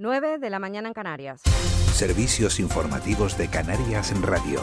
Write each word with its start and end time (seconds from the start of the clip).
9 0.00 0.38
de 0.38 0.48
la 0.48 0.60
mañana 0.60 0.86
en 0.86 0.94
Canarias. 0.94 1.42
Servicios 1.92 2.60
informativos 2.60 3.36
de 3.36 3.48
Canarias 3.48 4.12
en 4.12 4.22
Radio. 4.22 4.60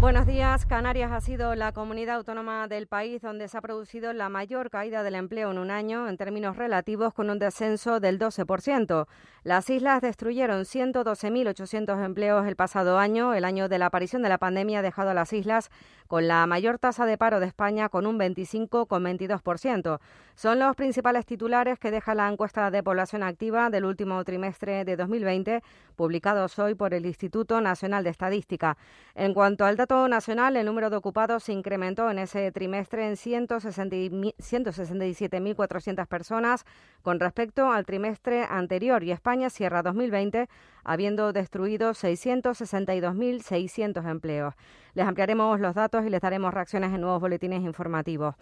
Buenos 0.00 0.26
días. 0.26 0.64
Canarias 0.64 1.12
ha 1.12 1.20
sido 1.20 1.54
la 1.54 1.72
comunidad 1.72 2.16
autónoma 2.16 2.66
del 2.66 2.86
país 2.86 3.20
donde 3.20 3.48
se 3.48 3.58
ha 3.58 3.60
producido 3.60 4.14
la 4.14 4.30
mayor 4.30 4.70
caída 4.70 5.02
del 5.02 5.16
empleo 5.16 5.50
en 5.50 5.58
un 5.58 5.70
año 5.70 6.08
en 6.08 6.16
términos 6.16 6.56
relativos 6.56 7.12
con 7.12 7.28
un 7.28 7.38
descenso 7.38 8.00
del 8.00 8.18
12%. 8.18 9.06
Las 9.44 9.70
islas 9.70 10.02
destruyeron 10.02 10.62
112.800 10.62 12.04
empleos 12.04 12.44
el 12.46 12.56
pasado 12.56 12.98
año. 12.98 13.34
El 13.34 13.44
año 13.44 13.68
de 13.68 13.78
la 13.78 13.86
aparición 13.86 14.20
de 14.22 14.28
la 14.28 14.38
pandemia 14.38 14.80
ha 14.80 14.82
dejado 14.82 15.10
a 15.10 15.14
las 15.14 15.32
islas 15.32 15.70
con 16.08 16.26
la 16.26 16.44
mayor 16.46 16.78
tasa 16.78 17.06
de 17.06 17.16
paro 17.16 17.38
de 17.38 17.46
España 17.46 17.88
con 17.88 18.04
un 18.06 18.18
25,22%. 18.18 20.00
Son 20.34 20.58
los 20.58 20.74
principales 20.74 21.24
titulares 21.24 21.78
que 21.78 21.92
deja 21.92 22.14
la 22.14 22.28
encuesta 22.28 22.70
de 22.70 22.82
población 22.82 23.22
activa 23.22 23.70
del 23.70 23.84
último 23.84 24.24
trimestre 24.24 24.84
de 24.84 24.96
2020, 24.96 25.62
publicados 25.96 26.58
hoy 26.58 26.74
por 26.74 26.92
el 26.94 27.06
Instituto 27.06 27.60
Nacional 27.60 28.02
de 28.04 28.10
Estadística. 28.10 28.76
En 29.14 29.34
cuanto 29.34 29.64
al 29.64 29.76
dato 29.76 30.08
nacional, 30.08 30.56
el 30.56 30.66
número 30.66 30.90
de 30.90 30.96
ocupados 30.96 31.44
se 31.44 31.52
incrementó 31.52 32.10
en 32.10 32.18
ese 32.18 32.50
trimestre 32.52 33.06
en 33.06 33.14
167.400 33.14 36.06
personas 36.06 36.64
con 37.02 37.20
respecto 37.20 37.70
al 37.70 37.84
trimestre 37.84 38.46
anterior 38.48 39.04
y 39.04 39.12
España 39.12 39.27
cierra 39.50 39.82
2020 39.82 40.48
habiendo 40.88 41.32
destruido 41.34 41.90
662.600 41.90 44.10
empleos. 44.10 44.54
Les 44.94 45.06
ampliaremos 45.06 45.60
los 45.60 45.74
datos 45.74 46.06
y 46.06 46.08
les 46.08 46.22
daremos 46.22 46.54
reacciones 46.54 46.94
en 46.94 47.02
nuevos 47.02 47.20
boletines 47.20 47.62
informativos. 47.62 48.36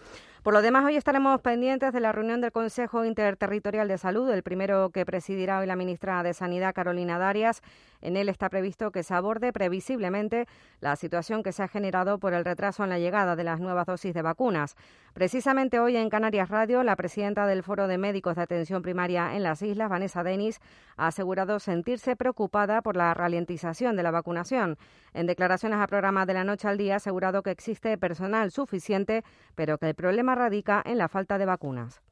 Por 0.45 0.55
lo 0.55 0.63
demás, 0.63 0.85
hoy 0.85 0.95
estaremos 0.97 1.41
pendientes 1.41 1.93
de 1.93 1.99
la 1.99 2.13
reunión 2.13 2.41
del 2.41 2.53
Consejo 2.53 3.05
Interterritorial 3.05 3.89
de 3.89 3.99
Salud, 3.99 4.31
el 4.31 4.45
primero 4.45 4.91
que 4.91 5.05
presidirá 5.05 5.59
hoy 5.59 5.67
la 5.67 5.75
ministra 5.75 6.23
de 6.23 6.35
Sanidad, 6.35 6.73
Carolina 6.73 7.19
Darias. 7.19 7.63
En 8.01 8.17
él 8.17 8.29
está 8.29 8.49
previsto 8.49 8.93
que 8.93 9.03
se 9.03 9.13
aborde 9.13 9.53
previsiblemente 9.53 10.47
la 10.81 10.95
situación 10.95 11.43
que 11.43 11.51
se 11.51 11.65
ha 11.65 11.69
generado 11.69 12.21
por 12.21 12.33
el 12.33 12.45
retraso 12.45 12.85
en 12.85 12.91
la 12.91 13.01
llegada 13.01 13.35
de 13.35 13.43
las 13.43 13.59
nuevas 13.59 13.87
dosis 13.87 14.15
de 14.15 14.23
vacunas. 14.23 14.77
Precisamente 15.15 15.81
hoy 15.81 15.97
en 15.97 16.11
Canarias 16.11 16.49
Radio, 16.49 16.85
la 16.85 16.95
presidenta 16.95 17.45
del 17.47 17.65
Foro 17.65 17.89
de 17.89 17.99
Médicos 17.99 18.37
de 18.37 18.43
Atención 18.43 18.83
Primaria 18.83 19.35
en 19.35 19.43
las 19.43 19.63
Islas, 19.63 19.91
Vanessa 19.91 20.23
Denis, 20.23 20.61
ha 20.97 21.09
asegurado 21.09 21.59
sentirse 21.59 22.15
preocupada 22.15 22.36
por 22.83 22.97
la 22.97 23.15
ralentización 23.15 23.97
de 23.97 24.03
la 24.03 24.11
vacunación. 24.11 24.77
En 25.15 25.27
declaraciones 25.27 25.79
a 25.81 25.87
programa 25.87 26.27
de 26.27 26.35
la 26.35 26.45
noche 26.45 26.69
al 26.69 26.77
día, 26.77 26.95
ha 26.95 26.97
asegurado 26.97 27.43
que 27.43 27.51
existe 27.51 27.97
personal 27.97 28.51
suficiente, 28.51 29.25
pero 29.55 29.79
que 29.79 29.89
el 29.89 29.95
problema 29.95 30.35
radica 30.35 30.83
en 30.85 30.99
la 30.99 31.09
falta 31.09 31.39
de 31.39 31.47
vacunas. 31.47 32.03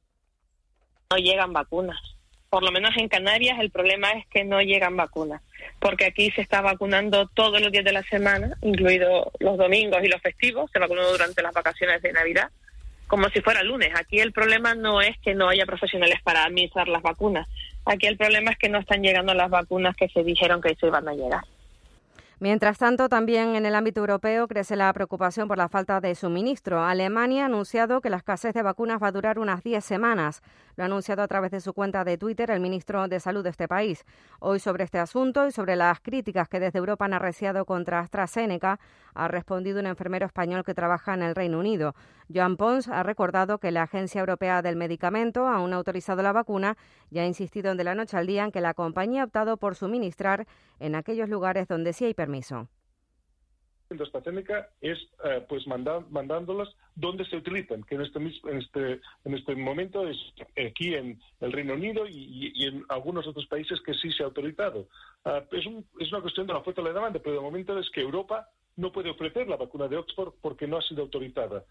No 1.11 1.19
llegan 1.19 1.53
vacunas. 1.53 1.98
Por 2.48 2.62
lo 2.62 2.72
menos 2.72 2.92
en 2.97 3.08
Canarias 3.08 3.58
el 3.61 3.70
problema 3.70 4.12
es 4.12 4.27
que 4.28 4.44
no 4.44 4.62
llegan 4.62 4.97
vacunas, 4.97 5.42
porque 5.81 6.06
aquí 6.06 6.31
se 6.31 6.41
está 6.41 6.61
vacunando 6.62 7.27
todos 7.34 7.61
los 7.61 7.70
días 7.70 7.84
de 7.84 7.92
la 7.92 8.03
semana, 8.05 8.56
incluidos 8.62 9.27
los 9.41 9.59
domingos 9.59 10.03
y 10.03 10.09
los 10.09 10.22
festivos, 10.22 10.70
se 10.72 10.78
vacunó 10.78 11.03
durante 11.10 11.43
las 11.43 11.53
vacaciones 11.53 12.00
de 12.00 12.12
Navidad, 12.12 12.50
como 13.06 13.28
si 13.28 13.41
fuera 13.41 13.62
lunes. 13.62 13.91
Aquí 13.94 14.20
el 14.20 14.32
problema 14.32 14.75
no 14.75 15.00
es 15.00 15.16
que 15.19 15.34
no 15.34 15.48
haya 15.48 15.66
profesionales 15.66 16.19
para 16.22 16.44
administrar 16.44 16.88
las 16.88 17.03
vacunas, 17.03 17.48
aquí 17.84 18.06
el 18.06 18.16
problema 18.16 18.50
es 18.50 18.59
que 18.59 18.69
no 18.69 18.78
están 18.78 19.03
llegando 19.03 19.34
las 19.34 19.50
vacunas 19.50 19.97
que 19.97 20.09
se 20.09 20.25
dijeron 20.25 20.60
que 20.60 20.75
se 20.75 20.87
iban 20.87 21.09
a 21.09 21.14
llegar. 21.14 21.44
Mientras 22.41 22.78
tanto, 22.78 23.09
también 23.09 23.54
en 23.54 23.64
el 23.64 23.76
ámbito 23.76 24.00
europeo 24.00 24.48
crece 24.48 24.75
la 24.75 24.93
preocupación 24.93 25.47
por 25.47 25.56
la 25.56 25.69
falta 25.69 26.00
de 26.00 26.14
suministro. 26.16 26.82
Alemania 26.82 27.44
ha 27.44 27.47
anunciado 27.47 28.00
que 28.00 28.10
la 28.10 28.16
escasez 28.16 28.53
de 28.53 28.62
vacunas 28.62 29.00
va 29.03 29.06
a 29.06 29.12
durar 29.12 29.38
unas 29.38 29.62
10 29.62 29.84
semanas. 29.84 30.43
Lo 30.76 30.82
ha 30.82 30.87
anunciado 30.87 31.22
a 31.22 31.28
través 31.28 31.53
de 31.53 31.60
su 31.60 31.72
cuenta 31.72 32.04
de 32.04 32.19
Twitter 32.19 32.50
el 32.50 32.60
ministro 32.60 33.06
de 33.06 33.20
Salud 33.20 33.44
de 33.44 33.50
este 33.50 33.69
país. 33.69 34.04
Hoy 34.41 34.59
sobre 34.59 34.84
este 34.84 34.98
asunto 34.98 35.47
y 35.47 35.53
sobre 35.53 35.76
las 35.76 36.00
críticas 36.00 36.48
que 36.48 36.59
desde 36.59 36.81
Europa 36.81 37.04
han 37.04 37.14
arreciado 37.14 37.64
contra 37.64 38.00
AstraZeneca, 38.00 38.81
ha 39.14 39.28
respondido 39.28 39.80
un 39.80 39.86
enfermero 39.86 40.26
español 40.26 40.64
que 40.64 40.75
trabaja 40.75 41.14
en 41.14 41.22
el 41.22 41.34
Reino 41.34 41.58
Unido. 41.58 41.94
Joan 42.32 42.56
Pons 42.56 42.88
ha 42.88 43.02
recordado 43.02 43.58
que 43.58 43.70
la 43.70 43.82
Agencia 43.82 44.20
Europea 44.20 44.62
del 44.62 44.76
Medicamento 44.76 45.47
aún 45.47 45.72
ha 45.72 45.76
autorizado 45.76 46.22
la 46.22 46.32
vacuna 46.32 46.76
y 47.10 47.19
ha 47.19 47.26
insistido 47.26 47.75
de 47.75 47.84
la 47.84 47.94
noche 47.94 48.16
al 48.16 48.26
día 48.26 48.44
en 48.44 48.52
que 48.52 48.60
la 48.60 48.75
compañía 48.75 49.22
ha 49.22 49.26
optado 49.26 49.56
por 49.56 49.75
suministrar 49.75 50.47
en 50.80 50.94
aquellos 50.94 51.28
lugares 51.28 51.69
donde 51.69 51.92
sí 51.92 52.04
hay 52.04 52.14
permiso 52.14 52.69
de 53.97 54.04
AstraZeneca 54.04 54.70
es 54.80 54.98
eh, 55.25 55.44
pues 55.48 55.66
mandándolas 55.66 56.69
donde 56.94 57.25
se 57.26 57.36
utilizan, 57.36 57.82
que 57.84 57.96
en 57.96 58.02
este, 58.02 58.19
en 58.19 58.58
este, 58.58 59.00
en 59.25 59.34
este 59.34 59.54
momento 59.54 60.06
es 60.08 60.16
aquí 60.50 60.94
en 60.94 61.20
el 61.41 61.52
Reino 61.52 61.75
Unido 61.75 62.06
y, 62.08 62.64
en 62.64 62.84
algunos 62.88 63.26
otros 63.26 63.46
países 63.46 63.81
que 63.82 63.94
sí 63.94 64.10
se 64.12 64.22
ha 64.22 64.26
autorizado. 64.26 64.88
Ah, 65.25 65.42
es, 65.52 65.64
es 66.00 66.12
una 66.12 66.22
cuestión 66.22 66.46
de 66.46 66.52
la 66.52 66.60
oferta 66.60 66.81
y 66.81 66.84
la 66.84 66.92
demanda, 66.92 67.20
pero 67.22 67.36
de 67.36 67.42
momento 67.42 67.78
es 67.78 67.91
que 67.91 68.00
Europa 68.00 68.48
no 68.77 68.93
puede 68.93 69.11
ofrecer 69.11 69.49
la 69.49 69.57
vacuna 69.57 69.89
de 69.89 69.97
Oxford 69.97 70.35
porque 70.41 70.67
no 70.67 70.79
ha 70.79 70.83
sido 70.83 71.03
autorizada. 71.03 71.65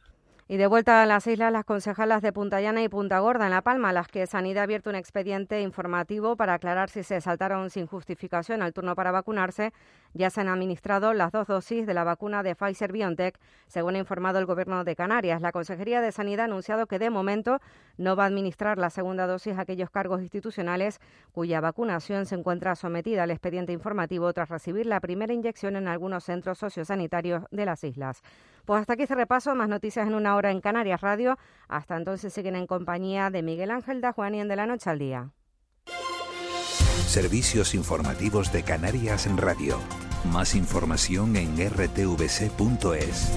Y 0.50 0.58
de 0.58 0.68
vuelta 0.68 1.02
a 1.02 1.06
las 1.06 1.26
islas, 1.26 1.54
las 1.54 1.64
concejalas 1.64 2.22
de 2.22 2.34
Punta 2.34 2.60
Llana 2.60 2.84
y 2.84 2.90
Punta 2.90 3.20
Gorda, 3.20 3.46
en 3.46 3.52
La 3.52 3.62
Palma, 3.62 3.90
a 3.90 3.94
las 3.94 4.10
que 4.10 4.28
Sanidad 4.28 4.62
ha 4.62 4.64
abierto 4.64 4.90
un 4.90 4.98
expediente 4.98 5.62
informativo 5.62 6.36
para 6.36 6.56
aclarar 6.56 6.90
si 6.90 7.02
se 7.04 7.22
saltaron 7.22 7.70
sin 7.70 7.88
justificación 7.88 8.62
al 8.62 8.74
turno 8.74 8.94
para 8.94 9.12
vacunarse, 9.12 9.72
ya 10.14 10.30
se 10.30 10.42
han 10.42 10.50
administrado 10.50 11.14
las 11.14 11.32
dos 11.32 11.48
dosis 11.48 11.88
de 11.88 11.94
la 11.94 12.04
vacuna 12.04 12.44
de 12.44 12.56
Pfizer 12.56 12.92
BioNTech, 12.92 13.40
según 13.68 13.96
ha 13.96 14.00
informado 14.00 14.38
el 14.38 14.46
Gobierno 14.46 14.84
de 14.84 14.98
Canarias. 14.98 15.42
La 15.42 15.54
Consejería 15.54 16.02
de 16.02 16.12
Sanidad 16.12 16.42
ha 16.42 16.46
anunciado 16.46 16.88
que 16.88 17.00
de 17.00 17.10
momento 17.10 17.62
no 17.98 18.18
va 18.18 18.26
a 18.26 18.28
administrar 18.28 18.78
la 18.78 18.90
segunda 18.90 19.28
dosis 19.28 19.58
a 19.58 19.62
aquellos 19.62 19.92
cargos 19.92 20.22
institucionales 20.22 21.00
cuya 21.32 21.62
vacunación 21.62 22.26
se 22.26 22.36
encuentra 22.36 22.76
sometida 22.76 23.24
al 23.24 23.32
expediente 23.32 23.72
informativo 23.72 24.34
tras 24.34 24.50
recibir 24.50 24.88
la 24.88 25.00
primera 25.00 25.34
inyección 25.34 25.78
en 25.78 25.88
algunos 25.88 26.26
centros 26.26 26.58
sociosanitarios 26.58 27.46
de 27.50 27.66
las 27.66 27.86
islas. 27.86 28.22
Pues 28.66 28.82
hasta 28.82 28.94
aquí 28.94 29.06
se 29.06 29.16
repaso, 29.16 29.56
más 29.56 29.68
noticias 29.68 30.08
en 30.08 30.16
una 30.16 30.36
hora 30.36 30.52
en 30.52 30.62
Canarias 30.62 31.02
Radio. 31.02 31.38
Hasta 31.68 31.98
entonces 31.98 32.34
siguen 32.34 32.56
en 32.56 32.68
compañía 32.68 33.30
de 33.30 33.44
Miguel 33.44 33.72
Ángel 33.72 34.00
Dajuani 34.02 34.40
en 34.40 34.48
De 34.48 34.56
la 34.56 34.66
Noche 34.66 34.90
al 34.90 35.00
Día. 35.00 35.32
Servicios 37.06 37.76
informativos 37.76 38.52
de 38.54 38.64
Canarias 38.64 39.28
en 39.28 39.38
Radio. 39.38 39.78
Más 40.32 40.56
información 40.56 41.36
en 41.36 41.58
rtvc.es. 41.58 43.34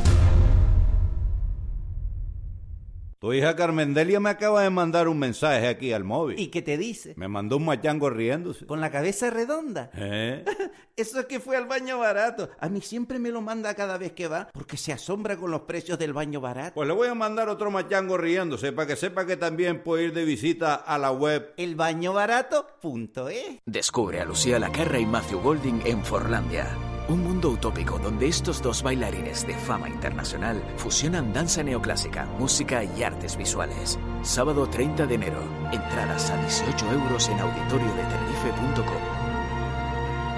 Tu 3.27 3.33
hija 3.33 3.57
Carmendelia 3.57 4.21
me 4.21 4.31
acaba 4.31 4.63
de 4.63 4.71
mandar 4.71 5.09
un 5.09 5.19
mensaje 5.19 5.67
aquí 5.67 5.93
al 5.93 6.05
móvil. 6.05 6.39
¿Y 6.39 6.47
qué 6.47 6.63
te 6.63 6.79
dice? 6.79 7.15
Me 7.17 7.27
mandó 7.27 7.57
un 7.57 7.65
machango 7.65 8.09
riéndose. 8.09 8.67
¿Con 8.67 8.81
la 8.81 8.93
cabeza 8.93 9.31
redonda? 9.31 9.91
¿Eh? 9.95 10.45
Eso 10.97 11.19
es 11.19 11.27
que 11.27 11.41
fue 11.41 11.57
al 11.57 11.67
baño 11.67 11.99
barato. 11.99 12.51
A 12.61 12.69
mí 12.69 12.81
siempre 12.81 13.19
me 13.19 13.31
lo 13.31 13.43
manda 13.43 13.75
cada 13.75 13.99
vez 13.99 14.13
que 14.13 14.29
va 14.29 14.49
porque 14.53 14.77
se 14.77 14.93
asombra 14.93 15.37
con 15.37 15.51
los 15.51 15.63
precios 15.63 15.99
del 15.99 16.13
baño 16.13 16.41
barato. 16.41 16.75
Pues 16.75 16.87
le 16.87 16.95
voy 16.95 17.09
a 17.09 17.17
mandar 17.17 17.49
otro 17.49 17.73
machango 17.73 18.17
riéndose 18.17 18.71
para 18.71 18.87
que 18.87 18.95
sepa 18.95 19.27
que 19.27 19.37
también 19.37 19.83
puede 19.83 20.05
ir 20.05 20.13
de 20.13 20.25
visita 20.25 20.77
a 20.77 20.97
la 20.97 21.11
web 21.11 21.53
elbañobarato.es. 21.57 23.59
Descubre 23.67 24.21
a 24.21 24.25
Lucía 24.25 24.61
Lacarra 24.61 25.01
y 25.01 25.07
Matthew 25.07 25.41
Golding 25.41 25.83
en 25.85 26.05
Forlandia. 26.05 26.96
Un 27.09 27.23
mundo 27.23 27.51
utópico 27.51 28.01
donde 28.01 28.27
estos 28.27 28.61
dos 28.61 28.83
bailarines 28.83 29.47
de 29.47 29.55
fama 29.55 29.89
internacional 29.89 30.61
fusionan 30.77 31.33
danza 31.33 31.63
neoclásica, 31.63 32.27
música 32.37 32.83
y 32.83 33.05
artes 33.05 33.37
visuales. 33.37 33.97
Sábado 34.23 34.69
30 34.69 35.07
de 35.07 35.15
enero. 35.15 35.41
Entradas 35.71 36.31
a 36.31 36.37
18 36.43 36.93
euros 36.93 37.29
en 37.29 37.39
auditoriodetenerife.com. 37.39 39.03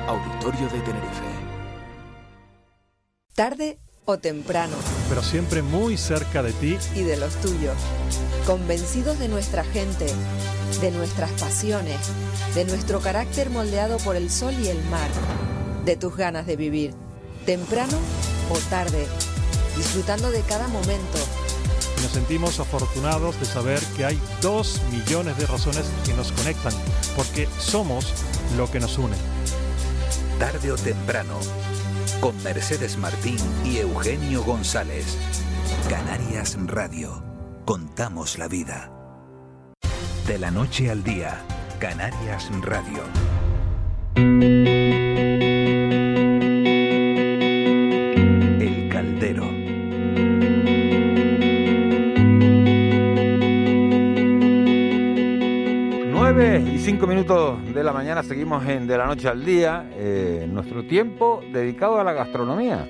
Auditorio 0.08 0.68
de 0.68 0.80
Tenerife. 0.80 1.24
Tarde 3.34 3.78
o 4.04 4.18
temprano. 4.18 4.76
Pero 5.08 5.22
siempre 5.22 5.62
muy 5.62 5.96
cerca 5.96 6.42
de 6.42 6.52
ti. 6.52 6.76
Y 6.94 7.02
de 7.02 7.16
los 7.16 7.34
tuyos. 7.36 7.78
Convencidos 8.46 9.18
de 9.18 9.28
nuestra 9.28 9.64
gente, 9.64 10.04
de 10.82 10.90
nuestras 10.90 11.30
pasiones, 11.32 11.98
de 12.54 12.66
nuestro 12.66 13.00
carácter 13.00 13.48
moldeado 13.48 13.96
por 13.98 14.16
el 14.16 14.28
sol 14.28 14.52
y 14.62 14.68
el 14.68 14.82
mar 14.90 15.08
de 15.84 15.96
tus 15.96 16.16
ganas 16.16 16.46
de 16.46 16.56
vivir, 16.56 16.94
temprano 17.46 17.96
o 18.50 18.58
tarde, 18.70 19.06
disfrutando 19.76 20.30
de 20.30 20.42
cada 20.42 20.68
momento, 20.68 21.18
nos 22.02 22.12
sentimos 22.12 22.60
afortunados 22.60 23.38
de 23.40 23.46
saber 23.46 23.80
que 23.96 24.04
hay 24.04 24.20
dos 24.40 24.80
millones 24.92 25.36
de 25.36 25.46
razones 25.46 25.84
que 26.04 26.14
nos 26.14 26.30
conectan, 26.32 26.72
porque 27.16 27.48
somos 27.58 28.12
lo 28.56 28.70
que 28.70 28.78
nos 28.78 28.98
une. 28.98 29.16
Tarde 30.38 30.70
o 30.70 30.76
temprano, 30.76 31.34
con 32.20 32.40
Mercedes 32.44 32.96
Martín 32.98 33.38
y 33.64 33.78
Eugenio 33.78 34.44
González. 34.44 35.16
Canarias 35.88 36.56
Radio. 36.66 37.22
Contamos 37.64 38.38
la 38.38 38.46
vida. 38.46 38.92
De 40.26 40.38
la 40.38 40.50
noche 40.50 40.90
al 40.90 41.02
día, 41.02 41.40
Canarias 41.80 42.48
Radio. 42.62 43.02
5 56.98 57.06
minutos 57.06 57.74
de 57.74 57.84
la 57.84 57.92
mañana 57.92 58.24
seguimos 58.24 58.66
en 58.66 58.88
De 58.88 58.98
la 58.98 59.06
Noche 59.06 59.28
al 59.28 59.44
Día, 59.44 59.88
eh, 59.94 60.48
nuestro 60.50 60.82
tiempo 60.84 61.40
dedicado 61.52 62.00
a 62.00 62.02
la 62.02 62.12
gastronomía. 62.12 62.88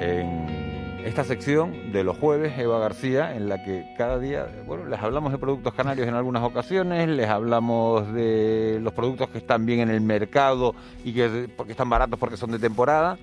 En 0.00 0.98
esta 1.04 1.22
sección 1.22 1.92
de 1.92 2.02
los 2.02 2.18
jueves, 2.18 2.58
Eva 2.58 2.80
García, 2.80 3.36
en 3.36 3.48
la 3.48 3.62
que 3.62 3.84
cada 3.96 4.18
día, 4.18 4.46
bueno, 4.66 4.86
les 4.86 4.98
hablamos 5.00 5.30
de 5.30 5.38
productos 5.38 5.72
canarios 5.74 6.08
en 6.08 6.14
algunas 6.14 6.42
ocasiones, 6.42 7.08
les 7.08 7.28
hablamos 7.28 8.12
de 8.12 8.78
los 8.82 8.92
productos 8.94 9.28
que 9.28 9.38
están 9.38 9.64
bien 9.64 9.78
en 9.78 9.90
el 9.90 10.00
mercado 10.00 10.74
y 11.04 11.12
que 11.12 11.48
porque 11.56 11.70
están 11.72 11.88
baratos 11.88 12.18
porque 12.18 12.36
son 12.36 12.50
de 12.50 12.58
temporada. 12.58 13.16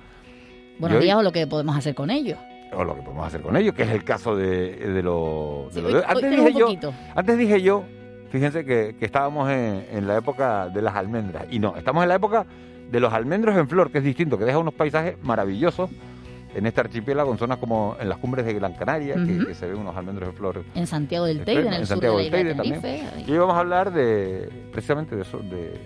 Buenos 0.80 1.00
hoy- 1.00 1.04
días 1.04 1.18
o 1.18 1.22
lo 1.24 1.34
que 1.34 1.46
podemos 1.48 1.76
hacer 1.76 1.94
con 1.96 2.10
ellos. 2.12 2.40
o 2.74 2.84
lo 2.86 2.96
que 2.96 3.02
podemos 3.02 3.28
hacer 3.28 3.42
con 3.42 3.58
ellos, 3.58 3.74
que 3.76 3.84
es 3.84 3.90
el 3.90 4.04
caso 4.06 4.36
de, 4.38 4.72
de 4.76 5.04
lo, 5.04 5.68
de 5.74 5.74
Sí, 5.74 5.82
lo 5.82 5.90
de- 6.00 6.06
Antes 6.06 6.32
dije 6.32 6.54
yo, 6.54 6.68
antes 7.16 7.38
dije 7.38 7.62
yo, 7.62 7.84
fíjense 8.30 8.66
que, 8.66 8.96
que 9.00 9.06
estábamos 9.06 9.50
en, 9.50 9.86
en 9.92 10.08
la 10.08 10.18
época 10.18 10.70
de 10.70 10.82
las 10.82 10.96
almendras. 10.96 11.46
Y 11.50 11.60
no, 11.60 11.76
estamos 11.76 12.04
en 12.04 12.10
la 12.10 12.16
época 12.16 12.46
de 12.92 13.00
los 13.00 13.12
almendros 13.14 13.56
en 13.58 13.68
flor, 13.68 13.92
que 13.92 13.98
es 14.00 14.04
distinto, 14.04 14.38
que 14.38 14.46
deja 14.46 14.58
unos 14.58 14.74
paisajes 14.74 15.16
maravillosos 15.24 15.90
en 16.56 16.66
este 16.66 16.80
archipiélago, 16.82 17.32
en 17.32 17.38
zonas 17.38 17.58
como 17.58 17.96
en 18.00 18.10
las 18.10 18.18
cumbres 18.18 18.46
de 18.46 18.54
Gran 18.54 18.74
Canaria, 18.74 19.16
que- 19.16 19.54
se 19.54 19.68
ven 19.68 19.78
unos 19.78 19.96
almendros 19.96 20.30
en 20.30 20.36
flor. 20.36 20.64
En 20.74 20.88
Santiago 20.88 21.26
del 21.26 21.40
Estupendo, 21.40 21.62
Teide, 21.62 21.68
en 21.68 21.74
el 21.74 21.80
en 21.82 21.86
sur 21.86 21.96
Santiago 21.96 22.18
de 22.18 22.24
la 22.24 22.38
del 22.38 22.48
de 22.48 22.54
Teide 22.56 22.80
también. 22.82 23.26
Y 23.28 23.32
hoy 23.32 23.38
vamos 23.38 23.56
a 23.56 23.60
hablar 23.60 23.92
de 23.94 24.50
precisamente 24.72 25.16
de 25.16 25.22
eso, 25.24 25.40
de, 25.40 25.80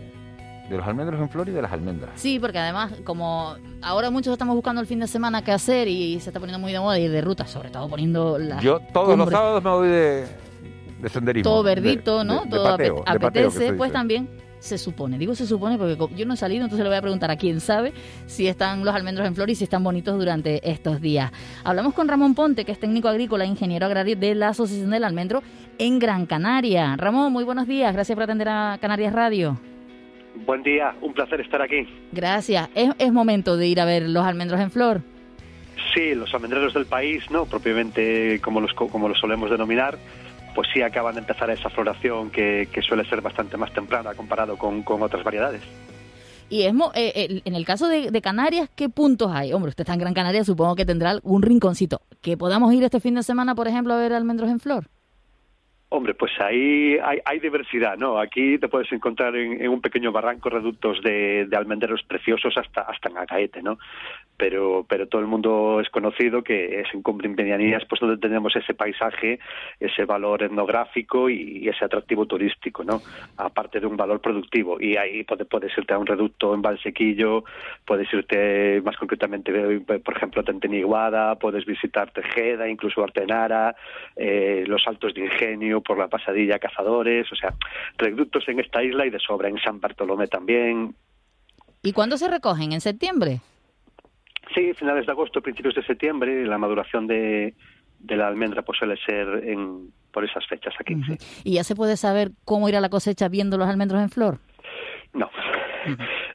de 0.69 0.77
los 0.77 0.87
almendros 0.87 1.19
en 1.19 1.27
flor 1.29 1.49
y 1.49 1.51
de 1.51 1.61
las 1.61 1.71
almendras. 1.73 2.11
Sí, 2.15 2.39
porque 2.39 2.59
además, 2.59 2.93
como 3.03 3.55
ahora 3.81 4.11
muchos 4.11 4.31
estamos 4.31 4.55
buscando 4.55 4.79
el 4.79 4.87
fin 4.87 4.99
de 4.99 5.07
semana 5.07 5.43
qué 5.43 5.51
hacer 5.51 5.87
y 5.89 6.19
se 6.21 6.29
está 6.29 6.39
poniendo 6.39 6.59
muy 6.59 6.71
de 6.71 6.79
moda 6.79 6.97
ir 6.99 7.11
de 7.11 7.19
ruta, 7.21 7.47
sobre 7.47 7.69
todo 7.69 7.89
poniendo 7.89 8.37
las 8.37 8.63
Yo 8.63 8.79
todos 8.93 9.17
los 9.17 9.29
sábados 9.29 9.61
me 9.63 9.69
voy 9.71 9.89
de, 9.89 10.25
de 11.01 11.09
senderismo. 11.09 11.49
todo 11.51 11.63
verdito, 11.63 12.19
de- 12.19 12.25
¿no? 12.25 12.43
de 12.45 12.49
todo 12.49 12.63
de 12.63 12.69
pateo, 12.71 13.03
apetece, 13.05 13.73
pues 13.73 13.91
también 13.91 14.29
se 14.59 14.77
supone. 14.77 15.17
Digo 15.17 15.33
se 15.33 15.47
supone 15.47 15.77
porque 15.77 15.97
yo 16.15 16.25
no 16.27 16.35
he 16.35 16.37
salido, 16.37 16.63
entonces 16.63 16.83
le 16.83 16.89
voy 16.89 16.97
a 16.97 17.01
preguntar 17.01 17.31
a 17.31 17.35
quién 17.35 17.59
sabe 17.59 17.93
si 18.27 18.47
están 18.47 18.85
los 18.85 18.93
almendros 18.93 19.25
en 19.27 19.33
flor 19.33 19.49
y 19.49 19.55
si 19.55 19.63
están 19.63 19.83
bonitos 19.83 20.17
durante 20.19 20.69
estos 20.69 21.01
días. 21.01 21.31
Hablamos 21.63 21.93
con 21.95 22.07
Ramón 22.07 22.35
Ponte, 22.35 22.63
que 22.63 22.71
es 22.71 22.79
técnico 22.79 23.07
agrícola 23.07 23.43
e 23.43 23.47
ingeniero 23.47 23.87
agrario 23.87 24.15
de 24.15 24.35
la 24.35 24.49
Asociación 24.49 24.91
del 24.91 25.03
Almendro 25.03 25.41
en 25.79 25.97
Gran 25.97 26.27
Canaria. 26.27 26.95
Ramón, 26.95 27.33
muy 27.33 27.43
buenos 27.43 27.67
días. 27.67 27.91
Gracias 27.91 28.15
por 28.15 28.23
atender 28.23 28.49
a 28.49 28.77
Canarias 28.79 29.13
Radio. 29.13 29.59
Buen 30.45 30.61
día, 30.63 30.95
un 31.01 31.13
placer 31.13 31.41
estar 31.41 31.61
aquí. 31.61 31.87
Gracias. 32.11 32.69
Es, 32.75 32.91
es 32.99 33.11
momento 33.11 33.57
de 33.57 33.67
ir 33.67 33.81
a 33.81 33.85
ver 33.85 34.03
los 34.07 34.23
almendros 34.25 34.61
en 34.61 34.69
flor. 34.71 35.01
Sí, 35.95 36.13
los 36.13 36.33
almendreros 36.33 36.73
del 36.73 36.85
país, 36.85 37.23
no 37.31 37.45
propiamente 37.45 38.39
como 38.41 38.61
los, 38.61 38.71
co- 38.73 38.87
como 38.87 39.09
los 39.09 39.19
solemos 39.19 39.49
denominar, 39.49 39.97
pues 40.53 40.67
sí 40.73 40.81
acaban 40.81 41.15
de 41.15 41.21
empezar 41.21 41.49
esa 41.49 41.69
floración 41.69 42.29
que, 42.29 42.67
suele 42.87 43.05
ser 43.05 43.21
bastante 43.21 43.57
más 43.57 43.71
temprana 43.73 44.13
comparado 44.13 44.57
con, 44.57 44.83
otras 44.87 45.23
variedades. 45.23 45.61
Y 46.49 46.63
es 46.63 46.73
eh, 46.73 47.13
eh, 47.15 47.41
en 47.45 47.55
el 47.55 47.65
caso 47.65 47.87
de, 47.87 48.11
de 48.11 48.21
Canarias, 48.21 48.69
¿qué 48.75 48.89
puntos 48.89 49.31
hay? 49.33 49.53
Hombre, 49.53 49.69
usted 49.69 49.83
está 49.83 49.93
en 49.93 49.99
Gran 49.99 50.13
Canaria, 50.13 50.43
supongo 50.43 50.75
que 50.75 50.85
tendrá 50.85 51.17
un 51.23 51.41
rinconcito. 51.41 52.01
¿Que 52.21 52.35
podamos 52.35 52.73
ir 52.73 52.83
este 52.83 52.99
fin 52.99 53.15
de 53.15 53.23
semana, 53.23 53.55
por 53.55 53.69
ejemplo, 53.69 53.93
a 53.93 53.97
ver 53.97 54.13
almendros 54.13 54.49
en 54.49 54.59
flor? 54.59 54.89
Hombre, 55.93 56.13
pues 56.13 56.31
ahí 56.39 56.97
hay, 57.03 57.19
hay 57.25 57.39
diversidad, 57.39 57.97
¿no? 57.97 58.17
Aquí 58.17 58.57
te 58.57 58.69
puedes 58.69 58.89
encontrar 58.93 59.35
en, 59.35 59.67
un 59.67 59.81
pequeño 59.81 60.13
barranco 60.13 60.49
reductos 60.49 61.01
de, 61.03 61.45
de 61.47 61.57
almendreros 61.57 62.01
preciosos 62.03 62.55
hasta, 62.55 62.83
hasta 62.83 63.09
en 63.09 63.17
Agaete, 63.17 63.61
¿no? 63.61 63.77
Pero, 64.37 64.85
pero 64.87 65.07
todo 65.07 65.19
el 65.19 65.27
mundo 65.27 65.81
es 65.81 65.89
conocido 65.89 66.43
que 66.43 66.79
es 66.79 66.87
en 66.93 67.01
Cumbre 67.01 67.27
Medianías, 67.27 67.83
pues 67.89 67.99
donde 67.99 68.17
tenemos 68.17 68.55
ese 68.55 68.73
paisaje, 68.73 69.39
ese 69.81 70.05
valor 70.05 70.43
etnográfico 70.43 71.29
y, 71.29 71.67
ese 71.67 71.83
atractivo 71.83 72.25
turístico, 72.25 72.85
¿no? 72.85 73.01
Aparte 73.35 73.81
de 73.81 73.85
un 73.85 73.97
valor 73.97 74.21
productivo. 74.21 74.79
Y 74.79 74.95
ahí 74.95 75.25
puede- 75.25 75.43
puedes 75.43 75.77
irte 75.77 75.93
a 75.93 75.97
un 75.97 76.07
reducto 76.07 76.53
en 76.55 76.61
Valsequillo, 76.61 77.43
puedes 77.85 78.11
irte 78.13 78.81
más 78.81 78.95
concretamente, 78.95 79.51
por 79.99 80.15
ejemplo, 80.15 80.39
a 80.41 80.45
Tenteniguada, 80.45 81.35
puedes 81.35 81.65
visitar 81.65 82.11
Tejeda, 82.11 82.69
incluso 82.69 83.03
Artenara, 83.03 83.75
eh, 84.15 84.63
los 84.65 84.87
Altos 84.87 85.13
de 85.13 85.25
Ingenio, 85.25 85.80
por 85.83 85.97
la 85.97 86.07
Pasadilla 86.07 86.59
Cazadores, 86.59 87.31
o 87.31 87.35
sea, 87.35 87.53
reductos 87.97 88.47
en 88.47 88.59
esta 88.59 88.83
isla 88.83 89.05
y 89.05 89.09
de 89.09 89.19
sobra, 89.19 89.49
en 89.49 89.59
San 89.59 89.79
Bartolomé 89.79 90.27
también. 90.27 90.95
¿Y 91.83 91.93
cuándo 91.93 92.17
se 92.17 92.29
recogen? 92.29 92.71
¿En 92.73 92.81
septiembre? 92.81 93.39
Sí, 94.53 94.73
finales 94.73 95.05
de 95.05 95.11
agosto, 95.11 95.41
principios 95.41 95.75
de 95.75 95.83
septiembre, 95.83 96.45
la 96.45 96.57
maduración 96.57 97.07
de, 97.07 97.53
de 97.99 98.15
la 98.15 98.27
almendra 98.27 98.61
pues 98.63 98.79
suele 98.79 98.97
ser 99.05 99.47
en, 99.47 99.91
por 100.11 100.25
esas 100.25 100.45
fechas 100.47 100.73
aquí. 100.79 100.95
sí. 101.03 101.17
¿Y 101.43 101.53
ya 101.53 101.63
se 101.63 101.75
puede 101.75 101.97
saber 101.97 102.31
cómo 102.45 102.67
ir 102.69 102.75
a 102.75 102.81
la 102.81 102.89
cosecha 102.89 103.29
viendo 103.29 103.57
los 103.57 103.67
almendros 103.67 104.01
en 104.01 104.09
flor? 104.09 104.39
No, 105.13 105.29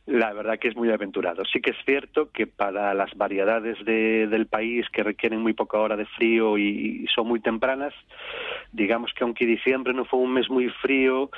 la 0.06 0.32
verdad 0.32 0.58
que 0.58 0.68
es 0.68 0.76
muy 0.76 0.90
aventurado. 0.90 1.44
Sí 1.44 1.60
que 1.60 1.72
es 1.72 1.76
cierto 1.84 2.30
que 2.32 2.46
para 2.46 2.94
las 2.94 3.12
variedades 3.16 3.76
de- 3.84 4.28
del 4.28 4.46
país 4.46 4.86
que 4.92 5.02
requieren 5.02 5.40
muy 5.40 5.52
poca 5.52 5.78
hora 5.78 5.96
de 5.96 6.06
frío 6.06 6.56
y, 6.58 7.02
y 7.02 7.06
son 7.08 7.26
muy 7.26 7.40
tempranas, 7.40 7.92
digamos 8.72 9.12
que 9.14 9.24
aunque 9.24 9.44
diciembre 9.46 9.92
no 9.94 10.04
fue 10.04 10.20
un 10.20 10.32
mes 10.32 10.48
muy 10.48 10.68
frío, 10.80 11.30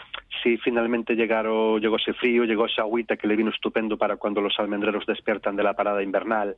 sí 0.42 0.58
finalmente 0.58 1.14
llegaron, 1.14 1.80
llegó 1.80 1.96
ese 1.96 2.12
frío, 2.12 2.44
llegó 2.44 2.66
esa 2.66 2.82
agüita 2.82 3.16
que 3.16 3.26
le 3.26 3.36
vino 3.36 3.50
estupendo 3.50 3.96
para 3.96 4.16
cuando 4.16 4.42
los 4.42 4.58
almendreros 4.58 5.06
despiertan 5.06 5.56
de 5.56 5.62
la 5.62 5.72
parada 5.74 6.02
invernal 6.02 6.54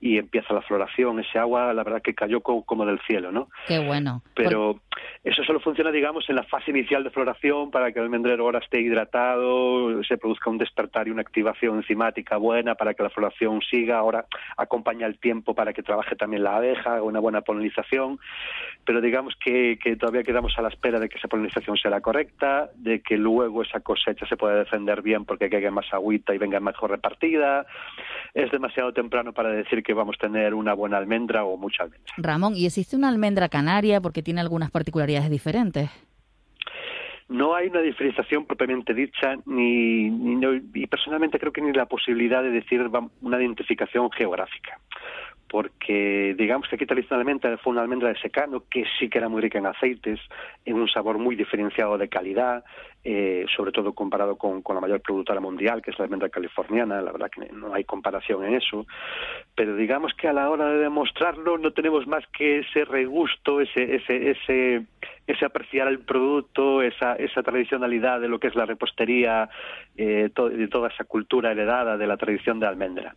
y 0.00 0.18
empieza 0.18 0.52
la 0.52 0.60
floración. 0.62 1.18
Ese 1.20 1.38
agua, 1.38 1.72
la 1.72 1.82
verdad 1.82 2.02
que 2.02 2.14
cayó 2.14 2.40
co- 2.42 2.62
como 2.64 2.84
del 2.84 3.00
cielo, 3.06 3.32
¿no? 3.32 3.48
Qué 3.66 3.78
bueno. 3.78 4.22
pero 4.34 4.80
eso 5.22 5.42
solo 5.44 5.60
funciona, 5.60 5.90
digamos, 5.90 6.28
en 6.28 6.36
la 6.36 6.42
fase 6.44 6.70
inicial 6.72 7.02
de 7.04 7.10
floración 7.10 7.70
para 7.70 7.90
que 7.90 7.98
el 8.00 8.04
almendrero 8.04 8.44
ahora 8.44 8.58
esté 8.58 8.80
hidratado, 8.80 10.02
se 10.04 10.18
produzca 10.18 10.50
un 10.50 10.58
despertar 10.58 11.08
y 11.08 11.10
una 11.10 11.22
activación 11.22 11.53
enzimática 11.62 12.36
buena 12.36 12.74
para 12.74 12.94
que 12.94 13.02
la 13.02 13.10
floración 13.10 13.60
siga. 13.62 13.98
Ahora 13.98 14.26
acompaña 14.56 15.06
el 15.06 15.18
tiempo 15.18 15.54
para 15.54 15.72
que 15.72 15.82
trabaje 15.82 16.16
también 16.16 16.42
la 16.44 16.56
abeja, 16.56 17.02
una 17.02 17.20
buena 17.20 17.40
polinización, 17.42 18.18
pero 18.84 19.00
digamos 19.00 19.34
que, 19.42 19.78
que 19.82 19.96
todavía 19.96 20.22
quedamos 20.22 20.52
a 20.58 20.62
la 20.62 20.68
espera 20.68 20.98
de 21.00 21.08
que 21.08 21.18
esa 21.18 21.28
polinización 21.28 21.76
sea 21.76 21.90
la 21.90 22.00
correcta, 22.00 22.70
de 22.76 23.00
que 23.00 23.16
luego 23.16 23.62
esa 23.62 23.80
cosecha 23.80 24.26
se 24.26 24.36
pueda 24.36 24.56
defender 24.56 25.02
bien 25.02 25.24
porque 25.24 25.50
caiga 25.50 25.70
más 25.70 25.86
agüita 25.92 26.34
y 26.34 26.38
venga 26.38 26.60
mejor 26.60 26.90
repartida. 26.90 27.66
Es 28.34 28.50
demasiado 28.50 28.92
temprano 28.92 29.32
para 29.32 29.50
decir 29.50 29.82
que 29.82 29.94
vamos 29.94 30.16
a 30.18 30.26
tener 30.26 30.54
una 30.54 30.74
buena 30.74 30.98
almendra 30.98 31.44
o 31.44 31.56
mucha 31.56 31.84
almendra. 31.84 32.14
Ramón, 32.16 32.54
¿y 32.56 32.66
existe 32.66 32.96
una 32.96 33.08
almendra 33.08 33.48
canaria 33.48 34.00
porque 34.00 34.22
tiene 34.22 34.40
algunas 34.40 34.70
particularidades 34.70 35.30
diferentes? 35.30 35.90
No 37.28 37.54
hay 37.54 37.68
una 37.68 37.80
diferenciación 37.80 38.44
propiamente 38.46 38.92
dicha, 38.92 39.36
ni, 39.46 40.10
ni 40.10 40.62
y 40.74 40.86
personalmente 40.86 41.38
creo 41.38 41.52
que 41.52 41.62
ni 41.62 41.72
la 41.72 41.86
posibilidad 41.86 42.42
de 42.42 42.50
decir 42.50 42.90
una 43.22 43.40
identificación 43.40 44.10
geográfica. 44.10 44.78
Porque 45.54 46.34
digamos 46.36 46.66
que 46.66 46.74
aquí 46.74 46.84
tradicionalmente 46.84 47.56
fue 47.58 47.74
una 47.74 47.82
almendra 47.82 48.08
de 48.08 48.18
secano 48.18 48.64
que 48.68 48.82
sí 48.98 49.08
que 49.08 49.18
era 49.18 49.28
muy 49.28 49.40
rica 49.40 49.56
en 49.56 49.66
aceites, 49.66 50.18
en 50.64 50.74
un 50.74 50.88
sabor 50.88 51.16
muy 51.16 51.36
diferenciado 51.36 51.96
de 51.96 52.08
calidad, 52.08 52.64
eh, 53.04 53.46
sobre 53.54 53.70
todo 53.70 53.92
comparado 53.92 54.34
con, 54.36 54.64
la 54.66 54.80
mayor 54.80 55.00
productora 55.00 55.38
mundial, 55.38 55.80
que 55.80 55.92
es 55.92 55.98
la 56.00 56.06
almendra 56.06 56.28
californiana, 56.28 57.00
la 57.00 57.12
verdad 57.12 57.30
que 57.30 57.52
no 57.52 57.72
hay 57.72 57.84
comparación 57.84 58.44
en 58.44 58.54
eso. 58.54 58.84
Pero 59.54 59.76
digamos 59.76 60.12
que 60.14 60.26
a 60.26 60.32
la 60.32 60.50
hora 60.50 60.66
de 60.70 60.78
demostrarlo 60.78 61.56
no 61.56 61.70
tenemos 61.72 62.04
más 62.08 62.24
que 62.36 62.58
ese 62.58 62.84
regusto, 62.84 63.60
ese, 63.60 63.94
ese, 63.94 64.30
ese, 64.30 64.86
ese 65.28 65.44
apreciar 65.44 65.86
el 65.86 66.00
producto, 66.00 66.82
esa, 66.82 67.14
esa 67.14 67.44
tradicionalidad 67.44 68.20
de 68.20 68.26
lo 68.26 68.40
que 68.40 68.48
es 68.48 68.56
la 68.56 68.66
repostería, 68.66 69.48
eh, 69.96 70.30
de 70.34 70.68
toda 70.68 70.88
esa 70.88 71.04
cultura 71.04 71.52
heredada 71.52 71.96
de 71.96 72.08
la 72.08 72.16
tradición 72.16 72.58
de 72.58 72.66
almendra. 72.66 73.14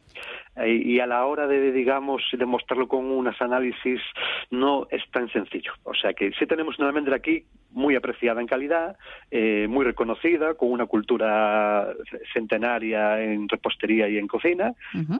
Eh, 0.60 0.82
y 0.84 1.00
a 1.00 1.08
la 1.08 1.26
hora 1.26 1.48
de, 1.48 1.72
digamos, 1.72 2.24
demostrarlo 2.34 2.88
con 2.88 3.06
unos 3.06 3.40
análisis, 3.42 4.02
no 4.50 4.88
es 4.90 5.04
tan 5.12 5.30
sencillo. 5.30 5.74
O 5.84 5.94
sea 5.94 6.14
que 6.14 6.32
sí 6.32 6.46
tenemos 6.46 6.80
una 6.80 6.88
almendra 6.88 7.16
aquí 7.16 7.44
muy 7.72 7.96
apreciada 7.96 8.42
en 8.42 8.48
calidad, 8.48 8.98
eh, 9.30 9.68
muy 9.70 9.86
reconocida, 9.86 10.56
con 10.56 10.72
una 10.72 10.86
cultura 10.86 11.88
centenaria 12.34 13.22
en 13.22 13.48
repostería 13.48 14.10
y 14.10 14.18
en 14.18 14.28
cocina, 14.28 14.74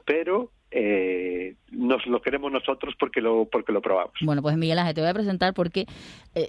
pero 0.04 0.50
eh, 0.70 1.54
nos 1.70 2.06
lo 2.06 2.20
queremos 2.20 2.52
nosotros 2.52 2.94
porque 2.98 3.20
lo 3.20 3.46
porque 3.46 3.72
lo 3.72 3.80
probamos. 3.80 4.12
Bueno, 4.20 4.42
pues 4.42 4.56
Miguel 4.56 4.78
Ángel, 4.78 4.94
te 4.94 5.00
voy 5.00 5.10
a 5.10 5.14
presentar 5.14 5.54
porque, 5.54 5.86
eh, 6.34 6.48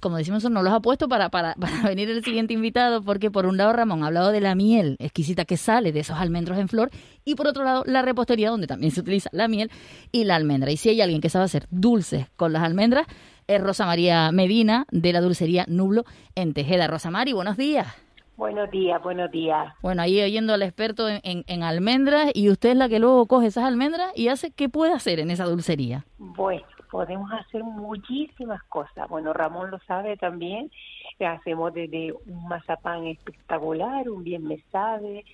como 0.00 0.16
decimos, 0.16 0.44
no 0.50 0.62
los 0.62 0.72
ha 0.72 0.80
puesto 0.80 1.08
para, 1.08 1.30
para, 1.30 1.54
para 1.60 1.82
venir 1.82 2.10
el 2.10 2.22
siguiente 2.22 2.54
invitado, 2.54 3.02
porque 3.02 3.30
por 3.30 3.46
un 3.46 3.56
lado 3.56 3.72
Ramón 3.72 4.02
ha 4.02 4.08
hablado 4.08 4.32
de 4.32 4.40
la 4.40 4.54
miel 4.54 4.96
exquisita 4.98 5.44
que 5.44 5.56
sale 5.56 5.92
de 5.92 6.00
esos 6.00 6.18
almendros 6.18 6.58
en 6.58 6.68
flor, 6.68 6.90
y 7.24 7.34
por 7.34 7.46
otro 7.46 7.64
lado 7.64 7.84
la 7.86 8.02
repostería, 8.02 8.50
donde 8.50 8.66
también 8.66 8.92
se 8.92 9.00
utiliza 9.00 9.30
la 9.32 9.48
miel 9.48 9.70
y 10.12 10.24
la 10.24 10.36
almendra. 10.36 10.70
Y 10.70 10.76
si 10.76 10.90
hay 10.90 11.00
alguien 11.00 11.20
que 11.20 11.30
sabe 11.30 11.46
hacer 11.46 11.66
dulces 11.70 12.28
con 12.36 12.52
las 12.52 12.62
almendras, 12.62 13.06
es 13.46 13.62
Rosa 13.62 13.86
María 13.86 14.30
Medina, 14.30 14.84
de 14.90 15.12
la 15.12 15.22
dulcería 15.22 15.64
Nublo 15.68 16.04
en 16.34 16.52
Tejeda. 16.52 16.86
Rosa 16.86 17.10
María, 17.10 17.34
buenos 17.34 17.56
días. 17.56 18.07
Buenos 18.38 18.70
días, 18.70 19.02
buenos 19.02 19.32
días. 19.32 19.74
Bueno, 19.82 20.00
ahí 20.00 20.22
oyendo 20.22 20.54
al 20.54 20.62
experto 20.62 21.08
en, 21.08 21.20
en, 21.24 21.62
almendras 21.64 22.30
y 22.34 22.50
usted 22.50 22.68
es 22.68 22.76
la 22.76 22.88
que 22.88 23.00
luego 23.00 23.26
coge 23.26 23.48
esas 23.48 23.64
almendras 23.64 24.12
y 24.14 24.28
hace, 24.28 24.52
¿qué 24.52 24.68
puede 24.68 24.92
hacer 24.92 25.18
en 25.18 25.32
esa 25.32 25.44
dulcería? 25.44 26.04
Bueno, 26.18 26.62
podemos 26.88 27.32
hacer 27.32 27.64
muchísimas 27.64 28.62
cosas. 28.68 29.08
Bueno, 29.08 29.32
Ramón 29.32 29.72
lo 29.72 29.80
sabe 29.80 30.16
también. 30.16 30.70
Hacemos 31.18 31.74
desde 31.74 32.12
un 32.12 32.46
mazapán 32.46 33.08
espectacular, 33.08 34.08
un 34.08 34.22
bien 34.22 34.44
me 34.44 34.62
sabe, 34.70 35.24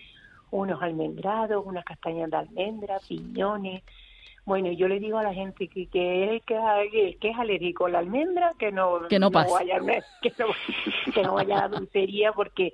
unos 0.50 0.80
almendrados, 0.80 1.62
unas 1.66 1.84
castañas 1.84 2.30
de 2.30 2.38
almendra, 2.38 3.00
piñones. 3.06 3.82
Bueno, 4.46 4.72
yo 4.72 4.88
le 4.88 4.98
digo 4.98 5.18
a 5.18 5.22
la 5.22 5.34
gente 5.34 5.68
que, 5.68 5.88
que, 5.88 6.42
que, 6.46 7.18
que 7.20 7.28
es 7.28 7.38
alérgico 7.38 7.84
a 7.84 7.90
la 7.90 7.98
almendra, 7.98 8.54
que 8.58 8.72
no, 8.72 9.08
que 9.08 9.18
no, 9.18 9.30
vaya, 9.30 9.78
que 10.22 10.32
no, 10.38 10.46
que 11.12 11.22
no 11.22 11.34
vaya 11.34 11.58
a 11.58 11.68
la 11.68 11.76
dulcería 11.76 12.32
porque 12.32 12.72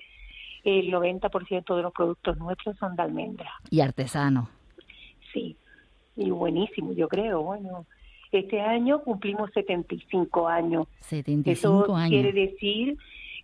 el 0.64 0.90
90% 0.92 1.76
de 1.76 1.82
los 1.82 1.92
productos 1.92 2.36
nuestros 2.38 2.76
son 2.78 2.96
de 2.96 3.02
almendra. 3.02 3.50
Y 3.70 3.80
artesano. 3.80 4.48
Sí, 5.32 5.56
y 6.16 6.30
buenísimo, 6.30 6.92
yo 6.92 7.08
creo. 7.08 7.42
Bueno, 7.42 7.86
este 8.32 8.60
año 8.60 9.00
cumplimos 9.02 9.50
75 9.52 10.48
años. 10.48 10.86
75 11.00 11.84
Eso 11.84 11.96
años. 11.96 12.10
quiere 12.10 12.32
decir 12.32 12.96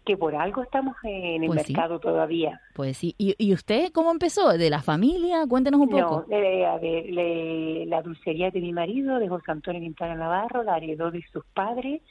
que 0.05 0.17
por 0.17 0.37
algo 0.37 0.63
estamos 0.63 0.95
en 1.03 1.43
el 1.43 1.49
Pues 1.49 1.63
sí. 1.65 1.73
mercado 1.73 1.99
todavía. 1.99 2.61
Pues 2.75 2.97
sí. 2.97 3.15
¿Y, 3.19 3.35
¿Y 3.39 3.53
usted 3.53 3.91
cómo 3.93 4.13
empezó? 4.13 4.51
¿De 4.57 4.71
la 4.71 4.81
familia? 4.81 5.45
Cuéntenos 5.49 5.81
un 5.81 5.89
poco. 5.89 6.25
No, 6.29 6.37
eh, 6.37 6.65
a 6.65 6.77
ver, 6.79 7.07
le- 7.11 7.87
la 7.87 8.03
dulcería 8.03 8.51
de 8.53 8.61
mi 8.61 8.73
marido, 8.73 9.19
de 9.19 9.29
José 9.29 9.51
Antonio 9.51 9.81
Quintana 9.81 10.15
Navarro, 10.15 10.63
la 10.63 10.77
heredó 10.77 11.11
de 11.11 11.25
sus 11.33 11.45
padres. 11.47 12.03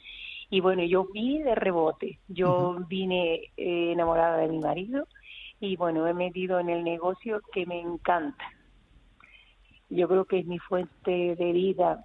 Y 0.50 0.60
bueno, 0.60 0.82
yo 0.84 1.06
vi 1.12 1.42
de 1.42 1.54
rebote. 1.54 2.18
Yo 2.28 2.76
vine 2.88 3.34
eh, 3.56 3.92
enamorada 3.92 4.38
de 4.38 4.48
mi 4.48 4.58
marido 4.58 5.06
y 5.60 5.76
bueno, 5.76 6.06
he 6.06 6.14
metido 6.14 6.60
en 6.60 6.68
el 6.68 6.84
negocio 6.84 7.40
que 7.52 7.66
me 7.66 7.80
encanta. 7.80 8.44
Yo 9.88 10.08
creo 10.08 10.24
que 10.24 10.40
es 10.40 10.46
mi 10.46 10.58
fuente 10.58 11.36
de 11.36 11.52
vida. 11.52 12.04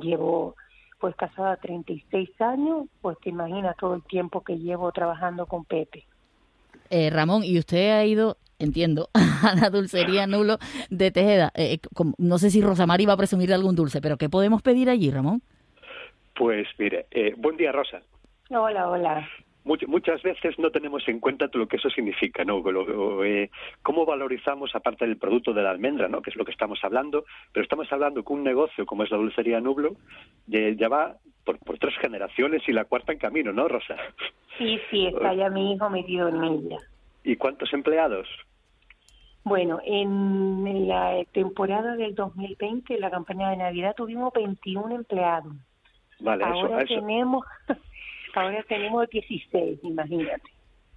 Llevo 0.00 0.54
pues 0.98 1.14
casada 1.16 1.56
36 1.58 2.30
años, 2.40 2.86
pues 3.02 3.18
te 3.22 3.28
imaginas 3.28 3.76
todo 3.76 3.94
el 3.94 4.02
tiempo 4.04 4.42
que 4.42 4.58
llevo 4.58 4.90
trabajando 4.92 5.46
con 5.46 5.64
Pepe. 5.64 6.04
Eh, 6.88 7.10
Ramón, 7.10 7.42
¿y 7.44 7.58
usted 7.58 7.90
ha 7.90 8.04
ido, 8.04 8.38
entiendo, 8.58 9.10
a 9.14 9.54
la 9.60 9.68
dulcería 9.70 10.26
Nulo 10.26 10.58
de 10.88 11.10
Tejeda? 11.10 11.52
Eh, 11.54 11.78
como- 11.94 12.14
no 12.16 12.38
sé 12.38 12.50
si 12.50 12.62
Rosamari 12.62 13.04
va 13.04 13.12
a 13.12 13.16
presumir 13.18 13.48
de 13.48 13.54
algún 13.54 13.76
dulce, 13.76 14.00
pero 14.00 14.16
¿qué 14.16 14.28
podemos 14.30 14.62
pedir 14.62 14.88
allí, 14.88 15.10
Ramón? 15.10 15.42
Pues 16.36 16.68
mire, 16.78 17.06
eh, 17.10 17.34
buen 17.36 17.56
día 17.56 17.72
Rosa. 17.72 18.02
Hola, 18.50 18.88
hola. 18.90 19.28
Much- 19.64 19.86
muchas 19.88 20.22
veces 20.22 20.56
no 20.58 20.70
tenemos 20.70 21.08
en 21.08 21.18
cuenta 21.18 21.48
lo 21.52 21.66
que 21.66 21.76
eso 21.76 21.90
significa, 21.90 22.44
¿no? 22.44 22.60
Lo- 22.60 23.24
eh, 23.24 23.50
cómo 23.82 24.04
valorizamos, 24.06 24.74
aparte 24.76 25.06
del 25.06 25.16
producto 25.16 25.52
de 25.52 25.62
la 25.62 25.70
almendra, 25.70 26.06
¿no? 26.08 26.22
Que 26.22 26.30
es 26.30 26.36
lo 26.36 26.44
que 26.44 26.52
estamos 26.52 26.78
hablando, 26.84 27.24
pero 27.52 27.64
estamos 27.64 27.90
hablando 27.92 28.22
que 28.22 28.32
un 28.32 28.44
negocio 28.44 28.86
como 28.86 29.02
es 29.02 29.10
la 29.10 29.16
dulcería 29.16 29.60
Nublo 29.60 29.96
ya, 30.46 30.60
ya 30.70 30.88
va 30.88 31.16
por, 31.44 31.58
por 31.58 31.78
tres 31.78 31.94
generaciones 32.00 32.62
y 32.68 32.72
la 32.72 32.84
cuarta 32.84 33.12
en 33.12 33.18
camino, 33.18 33.52
¿no, 33.52 33.66
Rosa? 33.66 33.96
Sí, 34.58 34.78
sí, 34.90 35.06
está 35.06 35.34
ya 35.34 35.48
mi 35.48 35.72
hijo 35.72 35.90
metido 35.90 36.28
en 36.28 36.44
ella. 36.44 36.78
¿Y 37.24 37.36
cuántos 37.36 37.72
empleados? 37.72 38.28
Bueno, 39.42 39.80
en 39.84 40.88
la 40.88 41.22
temporada 41.32 41.94
del 41.96 42.14
2020, 42.14 42.98
la 42.98 43.10
campaña 43.10 43.50
de 43.50 43.56
Navidad, 43.56 43.94
tuvimos 43.96 44.32
21 44.32 44.94
empleados. 44.94 45.52
Vale, 46.20 46.44
a 46.44 46.48
eso, 46.50 46.58
ahora 46.60 46.82
eso, 46.82 46.94
tenemos 46.94 47.44
ahora 48.34 48.62
tenemos 48.68 49.08
16, 49.08 49.78
imagínate. 49.82 50.42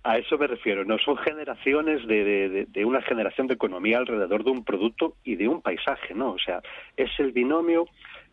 a 0.04 0.18
eso 0.18 0.38
me 0.38 0.48
refiero, 0.48 0.86
¿no? 0.86 0.98
Son 1.00 1.18
generaciones 1.18 2.06
de, 2.08 2.24
de- 2.24 2.50
de- 2.50 2.66
de 2.66 2.86
una 2.86 3.02
generación 3.02 3.48
de 3.48 3.54
economía 3.56 3.98
alrededor 3.98 4.44
de 4.44 4.52
un 4.52 4.64
producto 4.64 5.16
y 5.24 5.36
de 5.36 5.48
un 5.48 5.62
paisaje, 5.62 6.14
¿no? 6.14 6.32
O 6.32 6.40
sea, 6.40 6.62
es 6.98 7.10
el 7.20 7.32
binomio 7.32 7.86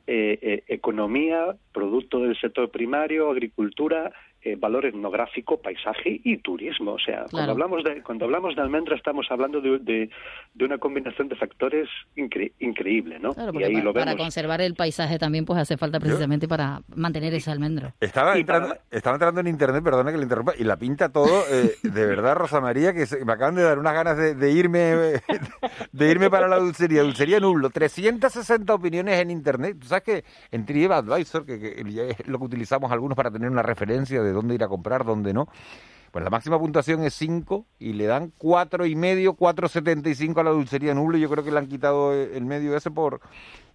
eh, 0.07 0.39
eh, 0.41 0.65
economía, 0.69 1.57
producto 1.73 2.21
del 2.21 2.39
sector 2.39 2.71
primario, 2.71 3.31
agricultura, 3.31 4.13
eh, 4.43 4.55
valor 4.57 4.87
etnográfico, 4.87 5.61
paisaje 5.61 6.21
y 6.23 6.37
turismo. 6.39 6.93
O 6.93 6.99
sea, 7.01 7.25
cuando 7.31 7.51
hablamos 7.53 7.83
de 7.83 8.01
cuando 8.03 8.27
hablamos 8.27 8.55
de 8.55 8.63
almendra 8.63 8.95
estamos 8.95 9.27
hablando 9.31 9.61
de, 9.61 9.79
de- 9.81 10.09
de 10.55 10.65
una 10.65 10.79
combinación 10.79 11.29
de 11.29 11.35
factores 11.35 11.89
incre- 12.17 12.53
increíble, 12.61 13.19
¿no? 13.19 13.35
Claro, 13.35 13.51
y 13.51 13.53
porque 13.55 13.65
ahí 13.67 13.75
pa- 13.75 13.81
lo 13.83 13.93
para 13.93 14.05
vemos. 14.13 14.23
conservar 14.23 14.61
el 14.61 14.75
paisaje 14.77 15.19
también 15.19 15.45
pues 15.45 15.59
hace 15.59 15.77
falta 15.77 15.99
precisamente 15.99 16.47
para 16.47 16.81
mantener 16.95 17.35
ese 17.35 17.51
almendro. 17.51 17.93
Estaba 18.01 18.37
entrando, 18.37 18.77
estaba 18.93 19.17
entrando 19.17 19.41
en 19.41 19.49
internet, 19.49 19.83
perdona 19.83 20.13
que 20.13 20.19
le 20.19 20.23
interrumpa, 20.23 20.53
y 20.57 20.63
la 20.63 20.77
pinta 20.77 21.09
todo, 21.11 21.43
eh, 21.51 21.75
de 21.83 22.07
verdad, 22.07 22.37
Rosa 22.37 22.61
María, 22.61 22.95
que 22.95 23.07
se- 23.07 23.25
me 23.25 23.33
acaban 23.33 23.57
de 23.57 23.63
dar 23.65 23.81
unas 23.81 23.95
ganas 23.95 24.17
de, 24.17 24.37
de 24.37 24.51
irme 24.53 24.77
de 25.93 26.11
irme 26.11 26.31
para 26.31 26.47
la 26.47 26.59
dulcería, 26.59 27.03
Dulcería 27.03 27.41
Nublo, 27.41 27.71
360 27.71 28.73
opiniones 28.73 29.19
en 29.19 29.31
internet. 29.33 29.77
Tú 29.81 29.89
sabes 30.01 30.03
que 30.23 30.25
en 30.51 30.65
TripAdvisor, 30.67 31.45
que, 31.47 31.59
que 31.59 32.11
es 32.19 32.27
lo 32.29 32.39
que 32.39 32.45
utilizamos 32.45 32.91
algunos 32.93 33.17
para 33.17 33.31
tener 33.31 33.51
una 33.51 33.63
referencia 33.63 34.23
de 34.23 34.33
dónde 34.33 34.55
ir 34.55 34.63
a 34.65 34.69
comprar, 34.69 35.05
dónde 35.05 35.33
no, 35.33 35.49
pues 36.13 36.23
la 36.25 36.31
máxima 36.31 36.59
puntuación 36.59 37.03
es 37.03 37.13
5 37.15 37.67
y 37.79 37.93
le 37.93 38.07
dan 38.07 38.33
cuatro 38.39 38.87
y 38.87 38.95
medio, 38.95 39.35
4.75 39.37 40.39
a 40.41 40.45
la 40.45 40.51
Dulcería 40.51 40.95
Nublo. 40.95 41.19
Yo 41.19 41.29
creo 41.29 41.45
que 41.45 41.51
le 41.51 41.59
han 41.59 41.67
quitado 41.67 42.15
eh, 42.15 42.31
el 42.37 42.45
medio 42.47 42.75
ese 42.77 42.91
por... 42.91 43.21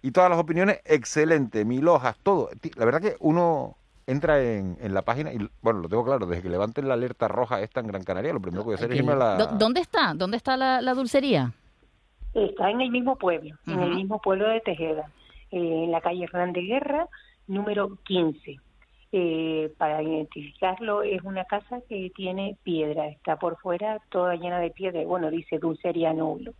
Y 0.00 0.10
todas 0.10 0.28
las 0.30 0.38
opiniones, 0.40 0.80
excelente, 0.84 1.64
mil 1.64 1.86
hojas, 1.86 2.16
todo. 2.24 2.48
La 2.74 2.84
verdad 2.84 3.00
que 3.00 3.14
uno 3.20 3.76
entra 4.08 4.42
en, 4.42 4.76
en 4.80 4.92
la 4.94 5.02
página 5.02 5.32
y, 5.32 5.48
bueno, 5.60 5.78
lo 5.80 5.88
tengo 5.88 6.04
claro, 6.04 6.26
desde 6.26 6.42
que 6.42 6.48
levanten 6.48 6.88
la 6.88 6.94
alerta 6.94 7.28
roja 7.28 7.60
esta 7.60 7.78
en 7.78 7.86
Gran 7.86 8.02
Canaria, 8.02 8.32
lo 8.32 8.40
primero 8.40 8.62
que 8.62 8.66
voy 8.66 8.74
a 8.74 8.76
hacer 8.76 8.90
es 8.92 8.98
irme 8.98 9.12
a 9.12 9.16
la... 9.16 9.38
¿Dó- 9.38 9.56
¿Dónde 9.58 9.80
está? 9.80 10.12
¿Dónde 10.14 10.38
está 10.38 10.56
la, 10.56 10.80
la 10.80 10.94
dulcería? 10.94 11.52
Está 12.34 12.70
en 12.70 12.80
el 12.80 12.90
mismo 12.90 13.14
pueblo, 13.16 13.54
en 13.66 13.78
el 13.78 13.94
mismo 13.94 14.18
pueblo 14.20 14.48
de 14.48 14.60
Tejeda, 14.62 15.08
eh, 15.52 15.84
en 15.84 15.90
la 15.92 16.00
calle 16.00 16.24
Hernán 16.24 16.52
de 16.52 16.62
Guerra, 16.62 17.06
número 17.46 17.96
15. 18.04 18.56
Eh, 19.14 19.70
para 19.76 20.02
identificarlo, 20.02 21.02
es 21.02 21.22
una 21.22 21.44
casa 21.44 21.80
que 21.88 22.10
tiene 22.16 22.56
piedra, 22.62 23.08
está 23.08 23.36
por 23.36 23.58
fuera 23.58 24.00
toda 24.08 24.36
llena 24.36 24.58
de 24.58 24.70
piedra. 24.70 25.02
Bueno, 25.04 25.30
dice 25.30 25.58
dulcería 25.58 26.12
Nulo. 26.14 26.54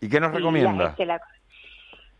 ¿Y 0.00 0.08
qué 0.08 0.18
nos 0.18 0.32
recomienda? 0.32 0.94
la- 0.98 1.20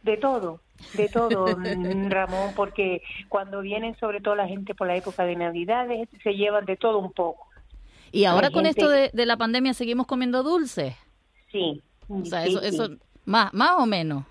De 0.05 0.17
todo, 0.17 0.61
de 0.95 1.09
todo, 1.09 1.47
Ramón, 2.09 2.53
porque 2.55 3.03
cuando 3.29 3.61
vienen 3.63 3.97
sobre 3.99 4.21
todo 4.21 4.37
la 4.37 4.47
gente 4.49 4.75
por 4.77 4.87
la 4.87 4.95
época 4.97 5.25
de 5.25 5.35
Navidades, 5.37 6.09
se 6.23 6.35
llevan 6.35 6.65
de 6.65 6.77
todo 6.77 6.99
un 6.99 7.13
poco. 7.13 7.49
Y 8.13 8.25
ahora 8.25 8.51
con 8.51 8.65
gente- 8.65 8.81
esto 8.81 8.91
de, 8.91 9.11
de 9.13 9.27
la 9.27 9.37
pandemia 9.37 9.75
seguimos 9.75 10.07
comiendo 10.07 10.43
dulces. 10.45 10.95
Sí. 11.51 11.83
O 12.09 12.25
sea, 12.25 12.45
sí, 12.45 12.51
eso, 12.51 12.61
sí. 12.61 12.67
eso 12.69 12.89
más, 13.25 13.53
más 13.55 13.73
o 13.79 13.87
menos. 13.87 14.25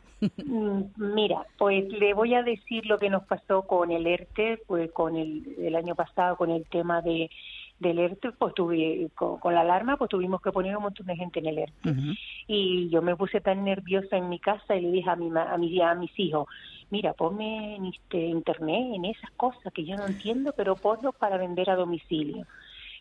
Mm, 0.45 0.81
Mira, 0.97 1.45
pues 1.57 1.87
le 1.91 2.13
voy 2.13 2.35
a 2.35 2.43
decir 2.43 2.85
lo 2.85 2.97
que 2.97 3.09
nos 3.09 3.23
pasó 3.23 3.63
con 3.63 3.91
el 3.91 4.05
ERTE, 4.05 4.59
pues 4.67 4.91
con 4.91 5.15
el, 5.15 5.55
el 5.59 5.75
año 5.75 5.95
pasado, 5.95 6.35
con 6.35 6.51
el 6.51 6.65
tema 6.65 7.01
de 7.01 7.29
del 7.81 7.97
ERTE, 7.97 8.31
pues 8.33 8.53
tuve, 8.53 9.09
con, 9.15 9.39
con 9.39 9.55
la 9.55 9.61
alarma, 9.61 9.97
pues 9.97 10.09
tuvimos 10.09 10.39
que 10.39 10.51
poner 10.51 10.77
un 10.77 10.83
montón 10.83 11.07
de 11.07 11.15
gente 11.15 11.39
en 11.39 11.47
el 11.47 11.57
ERTE. 11.57 11.95
Y 12.47 12.89
yo 12.89 13.01
me 13.01 13.15
puse 13.15 13.41
tan 13.41 13.63
nerviosa 13.63 14.17
en 14.17 14.29
mi 14.29 14.37
casa 14.37 14.75
y 14.75 14.81
le 14.81 14.91
dije 14.91 15.09
a, 15.09 15.15
mi, 15.15 15.31
a, 15.35 15.57
mi, 15.57 15.81
a 15.81 15.95
mis 15.95 16.11
hijos, 16.19 16.47
mira, 16.91 17.13
ponme 17.13 17.75
en 17.77 17.85
este, 17.87 18.19
internet, 18.19 18.93
en 18.93 19.05
esas 19.05 19.31
cosas 19.31 19.73
que 19.73 19.83
yo 19.83 19.97
no 19.97 20.05
entiendo, 20.05 20.53
pero 20.55 20.75
ponlo 20.75 21.11
para 21.11 21.37
vender 21.37 21.71
a 21.71 21.75
domicilio. 21.75 22.45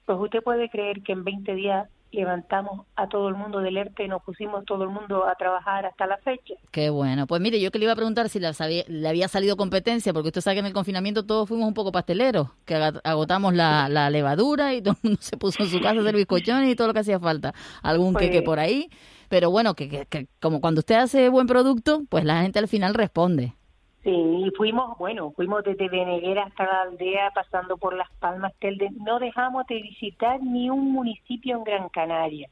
Pues 0.06 0.18
usted 0.18 0.42
puede 0.42 0.70
creer 0.70 1.02
que 1.02 1.12
en 1.12 1.24
20 1.24 1.54
días 1.54 1.88
levantamos 2.12 2.86
a 2.96 3.08
todo 3.08 3.28
el 3.28 3.34
mundo 3.34 3.60
del 3.60 3.76
ERTE, 3.76 4.08
nos 4.08 4.22
pusimos 4.22 4.64
todo 4.64 4.84
el 4.84 4.90
mundo 4.90 5.26
a 5.26 5.34
trabajar 5.36 5.86
hasta 5.86 6.06
la 6.06 6.16
fecha. 6.18 6.54
Qué 6.70 6.90
bueno. 6.90 7.26
Pues 7.26 7.40
mire, 7.40 7.60
yo 7.60 7.70
que 7.70 7.78
le 7.78 7.84
iba 7.84 7.92
a 7.92 7.96
preguntar 7.96 8.28
si 8.28 8.40
la 8.40 8.52
sabía- 8.52 8.84
le 8.88 9.08
había 9.08 9.28
salido 9.28 9.56
competencia, 9.56 10.12
porque 10.12 10.28
usted 10.28 10.40
sabe 10.40 10.56
que 10.56 10.60
en 10.60 10.66
el 10.66 10.72
confinamiento 10.72 11.24
todos 11.24 11.48
fuimos 11.48 11.68
un 11.68 11.74
poco 11.74 11.92
pasteleros, 11.92 12.48
que 12.64 12.74
agotamos 13.04 13.54
la, 13.54 13.88
la 13.88 14.10
levadura 14.10 14.74
y 14.74 14.82
todo 14.82 14.94
el 15.02 15.08
mundo 15.10 15.18
se 15.22 15.36
puso 15.36 15.62
en 15.62 15.68
su 15.70 15.80
casa 15.80 15.98
a 15.98 16.00
hacer 16.00 16.16
bizcochones 16.16 16.68
y 16.70 16.76
todo 16.76 16.88
lo 16.88 16.94
que 16.94 17.00
hacía 17.00 17.20
falta. 17.20 17.54
Algún 17.82 18.12
Pues- 18.12 18.26
queque 18.26 18.42
por 18.42 18.58
ahí. 18.58 18.88
Pero 19.28 19.52
bueno, 19.52 19.74
que, 19.74 19.88
que, 19.88 20.06
que 20.06 20.26
como 20.40 20.60
cuando 20.60 20.80
usted 20.80 20.96
hace 20.96 21.28
buen 21.28 21.46
producto, 21.46 22.02
pues 22.08 22.24
la 22.24 22.42
gente 22.42 22.58
al 22.58 22.66
final 22.66 22.94
responde. 22.94 23.54
Sí, 24.02 24.10
y 24.10 24.50
fuimos, 24.56 24.96
bueno, 24.96 25.30
fuimos 25.32 25.62
desde 25.62 25.88
Beneguera 25.90 26.44
hasta 26.44 26.64
la 26.64 26.82
aldea, 26.82 27.30
pasando 27.34 27.76
por 27.76 27.94
Las 27.94 28.10
Palmas, 28.18 28.54
Telde. 28.58 28.88
no 28.98 29.18
dejamos 29.18 29.66
de 29.66 29.82
visitar 29.82 30.42
ni 30.42 30.70
un 30.70 30.90
municipio 30.92 31.58
en 31.58 31.64
Gran 31.64 31.88
Canaria. 31.90 32.48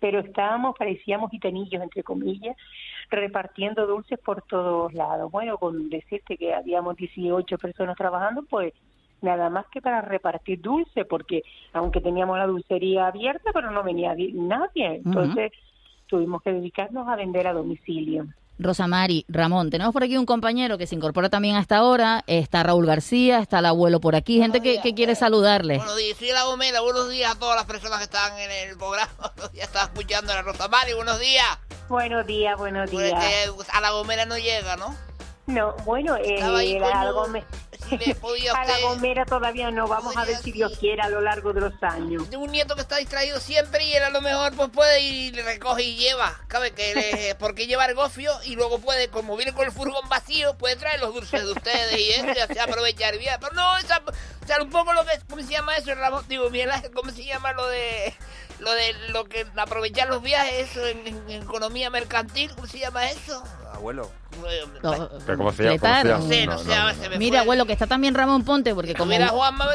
pero 0.00 0.20
estábamos, 0.20 0.76
parecíamos 0.78 1.30
gitanillos, 1.30 1.82
entre 1.82 2.02
comillas, 2.02 2.56
repartiendo 3.10 3.86
dulces 3.86 4.18
por 4.18 4.42
todos 4.42 4.92
lados. 4.92 5.32
Bueno, 5.32 5.56
con 5.56 5.88
decirte 5.88 6.36
que 6.36 6.52
habíamos 6.52 6.96
18 6.96 7.56
personas 7.56 7.96
trabajando, 7.96 8.42
pues 8.42 8.74
nada 9.22 9.48
más 9.48 9.66
que 9.68 9.80
para 9.80 10.02
repartir 10.02 10.60
dulce, 10.60 11.06
porque 11.06 11.42
aunque 11.72 12.02
teníamos 12.02 12.36
la 12.36 12.46
dulcería 12.46 13.06
abierta, 13.06 13.50
pero 13.54 13.70
no 13.70 13.82
venía 13.82 14.14
nadie. 14.34 14.96
Entonces 15.04 15.52
tuvimos 16.06 16.42
que 16.42 16.52
dedicarnos 16.52 17.08
a 17.08 17.16
vender 17.16 17.46
a 17.46 17.54
domicilio. 17.54 18.26
Rosamari, 18.58 19.24
Ramón, 19.28 19.70
tenemos 19.70 19.92
por 19.92 20.04
aquí 20.04 20.16
un 20.16 20.26
compañero 20.26 20.78
que 20.78 20.86
se 20.86 20.94
incorpora 20.94 21.28
también 21.28 21.56
a 21.56 21.60
esta 21.60 21.82
hora. 21.82 22.22
Está 22.26 22.62
Raúl 22.62 22.86
García, 22.86 23.40
está 23.40 23.58
el 23.58 23.66
abuelo 23.66 24.00
por 24.00 24.14
aquí, 24.14 24.38
gente 24.38 24.60
que, 24.60 24.80
que 24.80 24.94
quiere 24.94 25.14
saludarle. 25.14 25.78
Buenos 25.78 25.96
días, 25.96 26.16
soy 26.18 26.28
la 26.32 26.44
Gomera. 26.44 26.80
Buenos 26.80 27.10
días 27.10 27.32
a 27.34 27.38
todas 27.38 27.56
las 27.56 27.64
personas 27.66 27.98
que 27.98 28.04
están 28.04 28.38
en 28.38 28.50
el 28.70 28.76
programa. 28.76 29.10
Ya 29.54 29.64
estaba 29.64 29.84
escuchando 29.86 30.32
a 30.32 30.36
la 30.36 30.42
Rosamari. 30.42 30.92
Buenos 30.94 31.18
días. 31.20 31.46
Buenos 31.88 32.26
días, 32.26 32.56
buenos 32.58 32.90
Pues, 32.90 33.06
días. 33.08 33.24
eh, 33.24 33.50
a 33.72 33.80
la 33.80 33.90
Gomera 33.90 34.24
no 34.24 34.38
llega, 34.38 34.76
¿no? 34.76 34.94
No, 35.46 35.74
bueno, 35.84 36.16
eh, 36.16 36.36
Estaba 36.36 36.60
ahí 36.60 36.78
la 36.78 37.12
con- 37.12 37.34
Gome- 37.34 37.44
si 37.44 37.63
le 37.98 38.14
podía 38.14 38.52
a 38.52 38.64
la 38.64 38.78
Gomera 38.80 39.24
todavía 39.24 39.70
no, 39.70 39.86
vamos 39.88 40.16
a 40.16 40.24
ver 40.24 40.36
si 40.38 40.52
Dios 40.52 40.78
quiere 40.78 41.02
a 41.02 41.08
lo 41.08 41.20
largo 41.20 41.52
de 41.52 41.60
los 41.62 41.82
años. 41.82 42.24
Un 42.36 42.52
nieto 42.52 42.74
que 42.74 42.80
está 42.82 42.96
distraído 42.96 43.40
siempre 43.40 43.84
y 43.84 43.94
él 43.94 44.02
a 44.02 44.10
lo 44.10 44.20
mejor 44.20 44.54
pues 44.54 44.70
puede 44.70 45.00
y 45.00 45.30
le 45.32 45.42
recoge 45.42 45.82
y 45.82 45.96
lleva. 45.96 46.34
Cabe 46.48 46.72
que 46.72 46.94
le, 46.94 47.34
porque 47.38 47.66
lleva 47.66 47.84
el 47.86 47.94
gofio 47.94 48.32
y 48.44 48.56
luego 48.56 48.78
puede, 48.78 49.08
como 49.08 49.36
viene 49.36 49.52
con 49.52 49.64
el 49.64 49.72
furgón 49.72 50.08
vacío, 50.08 50.56
puede 50.58 50.76
traer 50.76 51.00
los 51.00 51.14
dulces 51.14 51.42
de 51.44 51.52
ustedes 51.52 51.98
y 51.98 52.10
eso 52.10 52.62
aprovechar 52.62 53.18
bien. 53.18 53.34
Pero 53.40 53.52
no, 53.52 53.76
esa, 53.78 53.98
o 53.98 54.46
sea, 54.46 54.62
un 54.62 54.70
poco 54.70 54.92
lo 54.92 55.04
que, 55.04 55.12
¿cómo 55.28 55.42
se 55.42 55.48
llama 55.52 55.76
eso, 55.76 55.94
Ramón? 55.94 56.24
Digo, 56.28 56.50
Miguel 56.50 56.70
¿cómo 56.94 57.10
se 57.10 57.24
llama 57.24 57.52
lo 57.52 57.66
de, 57.68 58.14
lo 58.58 58.72
de, 58.72 58.92
lo 59.10 59.24
que, 59.24 59.46
aprovechar 59.56 60.08
los 60.08 60.22
viajes, 60.22 60.70
eso 60.70 60.86
en, 60.86 61.06
en- 61.06 61.30
en 61.30 61.42
economía 61.42 61.90
mercantil, 61.90 62.52
¿cómo 62.54 62.66
se 62.66 62.78
llama 62.78 63.10
eso? 63.10 63.42
Abuelo. 63.74 64.10
No, 64.82 65.08
¿Pero 65.26 65.38
cómo 65.38 65.52
se 65.52 65.64
llama? 65.64 66.02
No 66.04 66.22
sé, 66.28 66.46
no 66.46 66.58
me 67.10 67.18
Mira, 67.18 67.40
abuelo, 67.40 67.66
que 67.66 67.72
está 67.72 67.86
también 67.86 68.14
Ramón 68.14 68.44
Ponte, 68.44 68.74
porque 68.74 68.94
como, 68.94 69.10
Mira, 69.10 69.28
Juanma 69.28 69.66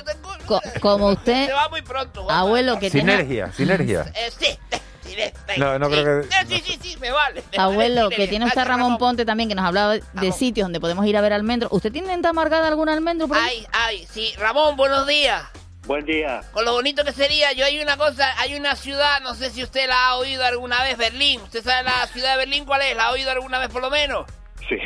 co- 0.46 0.62
como 0.82 1.08
usted, 1.10 1.48
se 1.48 1.54
va 1.54 1.70
muy 1.70 1.82
pronto, 1.82 2.24
Juanma. 2.24 2.42
abuelo, 2.42 2.80
que 2.80 2.90
tiene... 2.92 3.12
Sinergia, 3.12 3.52
sinergia. 3.54 4.12
Eh, 4.16 4.32
sí, 4.38 4.58
sí, 5.04 5.16
No, 5.58 5.80
no 5.80 5.88
sí, 5.88 5.92
creo 5.94 6.22
que- 6.22 6.46
sí, 6.48 6.62
sí, 6.66 6.80
sí, 6.82 6.98
me 7.00 7.12
vale. 7.12 7.44
me 7.52 7.58
Abuelo, 7.58 8.04
vale, 8.04 8.16
que 8.16 8.28
tiene 8.28 8.46
usted 8.46 8.60
a 8.60 8.64
gracias, 8.64 8.78
Ramón 8.80 8.98
Ponte 8.98 9.26
también, 9.26 9.50
que 9.50 9.56
nos 9.56 9.66
hablaba 9.66 9.96
de 9.98 10.32
sitios 10.32 10.66
donde 10.66 10.80
podemos 10.80 11.06
ir 11.06 11.16
a 11.18 11.22
ver 11.22 11.34
almendros. 11.34 11.72
¿Usted 11.72 11.92
tiene 11.92 12.12
en 12.14 12.22
Tamargada 12.22 12.68
algún 12.68 12.90
almendro 12.90 13.28
por 13.28 13.38
ahí? 13.38 13.66
Ay, 13.72 13.98
ay, 14.00 14.08
sí. 14.12 14.34
Ramón, 14.38 14.76
buenos 14.76 15.08
días. 15.08 15.44
Buen 15.90 16.06
día. 16.06 16.44
Con 16.52 16.66
lo 16.66 16.74
bonito 16.74 17.04
que 17.04 17.12
sería, 17.12 17.52
yo 17.54 17.66
hay 17.66 17.82
una 17.82 17.98
cosa, 17.98 18.40
hay 18.40 18.54
una 18.54 18.76
ciudad, 18.76 19.22
no 19.22 19.34
sé 19.34 19.50
si 19.50 19.64
usted 19.64 19.88
la 19.88 20.10
ha 20.10 20.18
oído 20.18 20.46
alguna 20.46 20.84
vez, 20.84 20.96
Berlín. 21.00 21.42
¿Usted 21.42 21.64
sabe 21.64 21.82
la 21.82 22.06
ciudad 22.06 22.34
de 22.34 22.38
Berlín 22.38 22.64
cuál 22.64 22.84
es? 22.84 22.96
¿La 22.96 23.06
ha 23.06 23.12
oído 23.12 23.32
alguna 23.32 23.58
vez 23.58 23.70
por 23.70 23.82
lo 23.82 23.90
menos? 23.90 24.30
Sí. 24.70 24.78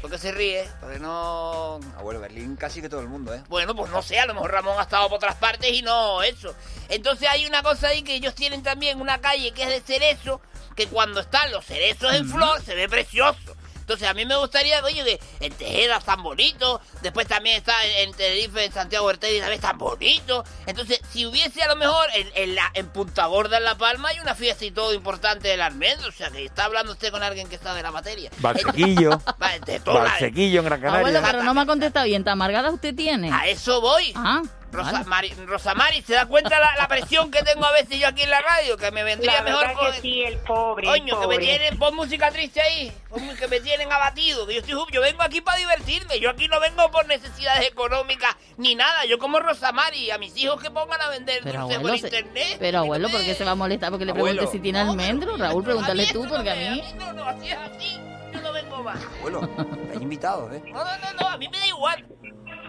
¿Por 0.00 0.12
qué 0.12 0.18
se 0.18 0.30
ríe? 0.30 0.64
Porque 0.80 1.00
no... 1.00 1.80
Abuelo, 1.96 2.20
Berlín 2.20 2.54
casi 2.54 2.80
que 2.80 2.88
todo 2.88 3.00
el 3.00 3.08
mundo, 3.08 3.34
¿eh? 3.34 3.42
Bueno, 3.48 3.74
pues 3.74 3.90
no 3.90 4.00
sé, 4.00 4.20
a 4.20 4.26
lo 4.26 4.34
mejor 4.34 4.52
Ramón 4.52 4.78
ha 4.78 4.82
estado 4.82 5.08
por 5.08 5.16
otras 5.16 5.34
partes 5.34 5.72
y 5.72 5.82
no 5.82 6.22
eso. 6.22 6.54
Entonces 6.88 7.28
hay 7.28 7.44
una 7.44 7.64
cosa 7.64 7.88
ahí 7.88 8.02
que 8.02 8.14
ellos 8.14 8.36
tienen 8.36 8.62
también, 8.62 9.00
una 9.00 9.20
calle 9.20 9.50
que 9.50 9.64
es 9.64 9.70
de 9.70 9.80
cerezo, 9.80 10.40
que 10.76 10.86
cuando 10.86 11.18
están 11.18 11.50
los 11.50 11.64
cerezos 11.66 12.14
en 12.14 12.30
flor 12.30 12.62
se 12.62 12.76
ve 12.76 12.88
precioso. 12.88 13.56
Entonces 13.82 14.08
a 14.08 14.14
mí 14.14 14.24
me 14.24 14.36
gustaría, 14.36 14.82
oye, 14.84 15.04
que 15.04 15.20
en 15.44 15.52
Tejeda 15.52 15.96
están 15.96 16.22
bonitos, 16.22 16.80
después 17.02 17.26
también 17.26 17.56
está 17.56 17.84
en, 17.84 18.08
en 18.08 18.14
Tenerife, 18.14 18.64
en 18.64 18.72
Santiago 18.72 19.06
Ortega, 19.06 19.40
también 19.40 19.58
están 19.58 19.76
bonitos. 19.76 20.48
Entonces, 20.66 21.00
si 21.10 21.26
hubiese 21.26 21.62
a 21.62 21.68
lo 21.68 21.76
mejor 21.76 22.08
en, 22.14 22.28
en, 22.34 22.54
la, 22.54 22.70
en 22.74 22.88
Punta 22.88 23.26
Gorda, 23.26 23.58
en 23.58 23.64
La 23.64 23.76
Palma, 23.76 24.10
hay 24.10 24.20
una 24.20 24.36
fiesta 24.36 24.64
y 24.64 24.70
todo 24.70 24.94
importante 24.94 25.48
del 25.48 25.60
almendro, 25.60 26.08
o 26.08 26.12
sea, 26.12 26.30
que 26.30 26.44
está 26.44 26.64
hablando 26.64 26.92
usted 26.92 27.10
con 27.10 27.22
alguien 27.22 27.48
que 27.48 27.56
está 27.56 27.74
de 27.74 27.82
la 27.82 27.90
materia. 27.90 28.30
Barsequillo. 28.38 29.10
Va, 29.42 29.58
de 29.58 29.80
toda 29.80 30.04
Barsequillo 30.04 30.60
en 30.60 30.64
Gran 30.64 30.80
Canaria. 30.80 31.00
Abuelo, 31.00 31.20
pero 31.24 31.42
no 31.42 31.54
me 31.54 31.62
ha 31.62 31.66
contestado 31.66 32.06
bien. 32.06 32.22
¿Tamargada 32.22 32.70
usted 32.70 32.94
tiene? 32.94 33.32
A 33.32 33.48
eso 33.48 33.80
voy. 33.80 34.12
Ah, 34.14 34.42
Rosa. 34.72 35.04
Mari, 35.04 35.34
Rosa 35.46 35.74
Mari, 35.74 36.02
¿se 36.02 36.14
da 36.14 36.26
cuenta 36.26 36.58
la, 36.58 36.74
la 36.76 36.88
presión 36.88 37.30
que 37.30 37.42
tengo 37.42 37.64
a 37.66 37.72
veces 37.72 37.98
yo 38.00 38.08
aquí 38.08 38.22
en 38.22 38.30
la 38.30 38.40
radio? 38.40 38.76
Que 38.76 38.90
me 38.90 39.04
vendría 39.04 39.34
La 39.36 39.42
mejor 39.42 39.72
con... 39.74 39.92
que 39.92 40.00
sí, 40.00 40.22
el 40.22 40.38
pobre, 40.38 40.88
el 40.88 41.00
Coño, 41.00 41.20
que 41.20 41.26
me 41.26 41.38
tienen... 41.38 41.78
Pon 41.78 41.94
música 41.94 42.30
triste 42.30 42.60
ahí. 42.62 42.90
Pon 43.10 43.36
que 43.36 43.48
me 43.48 43.60
tienen 43.60 43.92
abatido. 43.92 44.46
Que 44.46 44.54
yo 44.54 44.60
estoy... 44.60 44.74
Yo 44.90 45.00
vengo 45.02 45.22
aquí 45.22 45.40
para 45.42 45.58
divertirme. 45.58 46.18
Yo 46.20 46.30
aquí 46.30 46.48
no 46.48 46.58
vengo 46.60 46.90
por 46.90 47.06
necesidades 47.06 47.66
económicas 47.68 48.34
ni 48.56 48.74
nada. 48.74 49.04
Yo 49.04 49.18
como 49.18 49.40
Rosa 49.40 49.72
Mari. 49.72 50.10
A 50.10 50.18
mis 50.18 50.36
hijos 50.38 50.60
que 50.62 50.70
pongan 50.70 51.00
a 51.00 51.08
vender 51.08 51.40
Pero 51.44 51.60
dulces 51.62 51.78
por 51.78 51.86
abuelo, 51.90 51.98
se- 52.08 52.18
internet. 52.18 52.56
pero 52.58 52.78
abuelo, 52.78 53.08
¿por 53.10 53.20
qué 53.22 53.34
se 53.34 53.44
va 53.44 53.50
a 53.50 53.54
molestar? 53.54 53.90
Porque 53.90 54.04
le 54.06 54.12
Abuelo. 54.12 54.36
pregunte 54.38 54.56
si 54.58 54.62
tiene 54.62 54.80
almendro. 54.80 55.36
Raúl, 55.36 55.62
pregúntale 55.64 56.06
tú, 56.06 56.26
porque 56.28 56.50
a 56.50 56.54
mí... 56.54 56.82
No, 56.96 57.12
no, 57.12 57.24
así 57.26 57.48
es 57.48 57.58
así. 57.58 58.00
Yo 58.32 58.40
no 58.40 58.52
vengo 58.52 58.82
más. 58.82 58.98
Abuelo, 59.18 59.48
hay 59.94 60.02
invitados, 60.02 60.50
¿eh? 60.54 60.62
No, 60.72 60.78
no, 60.82 60.84
no, 60.84 61.12
no, 61.20 61.28
a 61.28 61.36
mí 61.36 61.48
me 61.48 61.58
da 61.58 61.66
igual. 61.66 62.06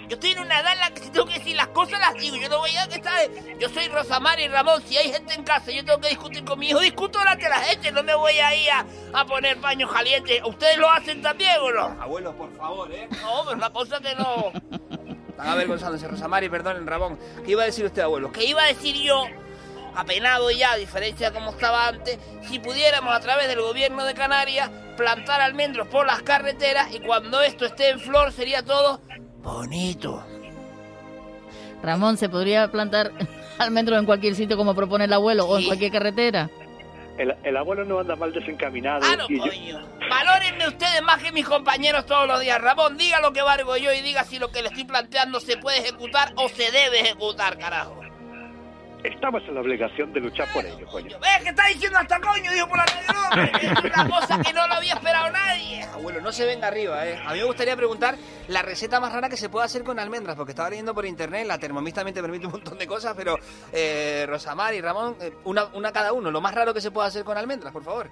Yo 0.07 0.15
estoy 0.15 0.31
en 0.31 0.39
una 0.39 0.59
edad 0.59 0.73
en 0.73 0.79
la 0.79 0.91
que 0.91 1.01
si 1.03 1.09
tengo 1.09 1.25
que 1.25 1.35
decir 1.35 1.55
las 1.55 1.67
cosas 1.67 1.99
las 1.99 2.13
digo. 2.15 2.35
Yo 2.37 2.49
no 2.49 2.59
voy 2.59 2.75
a 2.75 2.87
que 2.87 2.95
está. 2.95 3.11
Yo 3.59 3.69
soy 3.69 3.87
Rosamar 3.87 4.39
y 4.39 4.47
Ramón. 4.47 4.83
Si 4.85 4.97
hay 4.97 5.11
gente 5.11 5.33
en 5.33 5.43
casa 5.43 5.71
yo 5.71 5.83
tengo 5.83 5.99
que 5.99 6.09
discutir 6.09 6.43
con 6.43 6.59
mi 6.59 6.69
hijo, 6.69 6.79
discuto 6.79 7.19
delante 7.19 7.43
de 7.43 7.49
la 7.49 7.59
gente. 7.59 7.91
No 7.91 8.03
me 8.03 8.15
voy 8.15 8.39
a 8.39 8.55
ir 8.55 8.69
a, 8.71 8.85
a 9.13 9.25
poner 9.25 9.57
paños 9.59 9.91
calientes. 9.91 10.41
¿Ustedes 10.45 10.77
lo 10.77 10.89
hacen 10.89 11.21
también 11.21 11.57
o 11.61 11.71
no? 11.71 12.01
Abuelo, 12.01 12.35
por 12.35 12.53
favor, 12.55 12.91
¿eh? 12.91 13.07
No, 13.21 13.43
pero 13.45 13.57
una 13.57 13.69
cosa 13.69 13.99
que 13.99 14.13
no. 14.15 14.51
Están 15.29 15.47
avergonzándose, 15.47 16.07
Rosamari, 16.07 16.47
perdonen, 16.49 16.85
Ramón. 16.85 17.17
¿Qué 17.43 17.51
iba 17.51 17.63
a 17.63 17.65
decir 17.65 17.85
usted, 17.85 18.01
abuelo? 18.03 18.31
¿Qué 18.31 18.45
iba 18.45 18.63
a 18.63 18.67
decir 18.67 18.95
yo? 18.95 19.25
Apenado 19.95 20.49
ya, 20.51 20.71
a 20.71 20.77
diferencia 20.77 21.29
de 21.29 21.35
como 21.37 21.51
estaba 21.51 21.87
antes, 21.87 22.17
si 22.47 22.59
pudiéramos 22.59 23.15
a 23.15 23.19
través 23.19 23.47
del 23.47 23.61
gobierno 23.61 24.05
de 24.05 24.15
Canarias 24.15 24.69
plantar 24.97 25.41
almendros 25.41 25.87
por 25.87 26.05
las 26.05 26.21
carreteras 26.23 26.91
y 26.93 26.99
cuando 26.99 27.41
esto 27.41 27.65
esté 27.65 27.89
en 27.89 27.99
flor 27.99 28.31
sería 28.31 28.63
todo 28.63 29.01
bonito. 29.43 30.23
Ramón, 31.83 32.17
¿se 32.17 32.29
podría 32.29 32.71
plantar 32.71 33.11
almendros 33.59 33.99
en 33.99 34.05
cualquier 34.05 34.35
sitio 34.35 34.55
como 34.57 34.73
propone 34.73 35.05
el 35.05 35.13
abuelo 35.13 35.45
o 35.45 35.57
en 35.59 35.65
cualquier 35.65 35.91
carretera? 35.91 36.49
El, 37.17 37.35
el 37.43 37.57
abuelo 37.57 37.85
no 37.85 37.99
anda 37.99 38.15
mal 38.15 38.33
desencaminado. 38.33 39.01
Ah, 39.05 39.15
no, 39.15 39.25
y 39.29 39.37
yo- 39.37 39.43
coño. 39.43 39.81
Valórenme 40.09 40.67
ustedes 40.67 41.01
más 41.03 41.21
que 41.21 41.31
mis 41.31 41.45
compañeros 41.47 42.05
todos 42.07 42.27
los 42.27 42.39
días. 42.41 42.59
Ramón, 42.59 42.97
diga 42.97 43.19
lo 43.19 43.33
que 43.33 43.41
valgo 43.43 43.77
yo 43.77 43.93
y 43.93 44.01
diga 44.01 44.23
si 44.23 44.39
lo 44.39 44.49
que 44.51 44.61
le 44.63 44.69
estoy 44.69 44.85
planteando 44.85 45.39
se 45.39 45.57
puede 45.57 45.77
ejecutar 45.79 46.33
o 46.37 46.49
se 46.49 46.71
debe 46.71 47.01
ejecutar, 47.01 47.57
carajo. 47.59 47.99
Estamos 49.03 49.43
en 49.49 49.55
la 49.55 49.61
obligación 49.61 50.13
de 50.13 50.21
luchar 50.21 50.47
por 50.53 50.65
ello, 50.65 50.87
coño. 50.87 51.17
¿Ves 51.19 51.43
que 51.43 51.49
está 51.49 51.67
diciendo 51.67 51.99
hasta 51.99 52.21
coño? 52.21 52.51
Dijo 52.53 52.67
por 52.69 52.77
la 52.77 52.85
radio. 52.85 53.19
hombre. 53.31 53.51
Es 53.73 53.83
una 53.83 54.09
cosa 54.09 54.39
que 54.41 54.53
no 54.53 54.65
lo 54.67 54.73
había 54.75 54.93
esperado 54.93 55.29
nadie. 55.29 55.83
Abuelo, 55.83 56.21
no 56.21 56.31
se 56.31 56.45
venga 56.45 56.67
arriba, 56.67 57.05
¿eh? 57.05 57.19
A 57.25 57.33
mí 57.33 57.39
me 57.39 57.45
gustaría 57.45 57.75
preguntar 57.75 58.15
la 58.47 58.61
receta 58.61 59.01
más 59.01 59.11
rara 59.11 59.27
que 59.27 59.35
se 59.35 59.49
puede 59.49 59.65
hacer 59.65 59.83
con 59.83 59.99
almendras, 59.99 60.37
porque 60.37 60.51
estaba 60.53 60.69
leyendo 60.69 60.93
por 60.93 61.05
internet, 61.05 61.45
la 61.45 61.57
Thermomix 61.57 61.95
también 61.95 62.15
te 62.15 62.21
permite 62.21 62.45
un 62.45 62.53
montón 62.53 62.77
de 62.77 62.87
cosas, 62.87 63.13
pero 63.15 63.35
eh, 63.73 64.25
Rosamar 64.27 64.73
y 64.73 64.79
Ramón, 64.81 65.17
eh, 65.19 65.33
una, 65.43 65.65
una 65.73 65.91
cada 65.91 66.13
uno, 66.13 66.31
lo 66.31 66.39
más 66.39 66.53
raro 66.55 66.73
que 66.73 66.79
se 66.81 66.91
puede 66.91 67.07
hacer 67.09 67.25
con 67.25 67.37
almendras, 67.37 67.73
por 67.73 67.83
favor. 67.83 68.09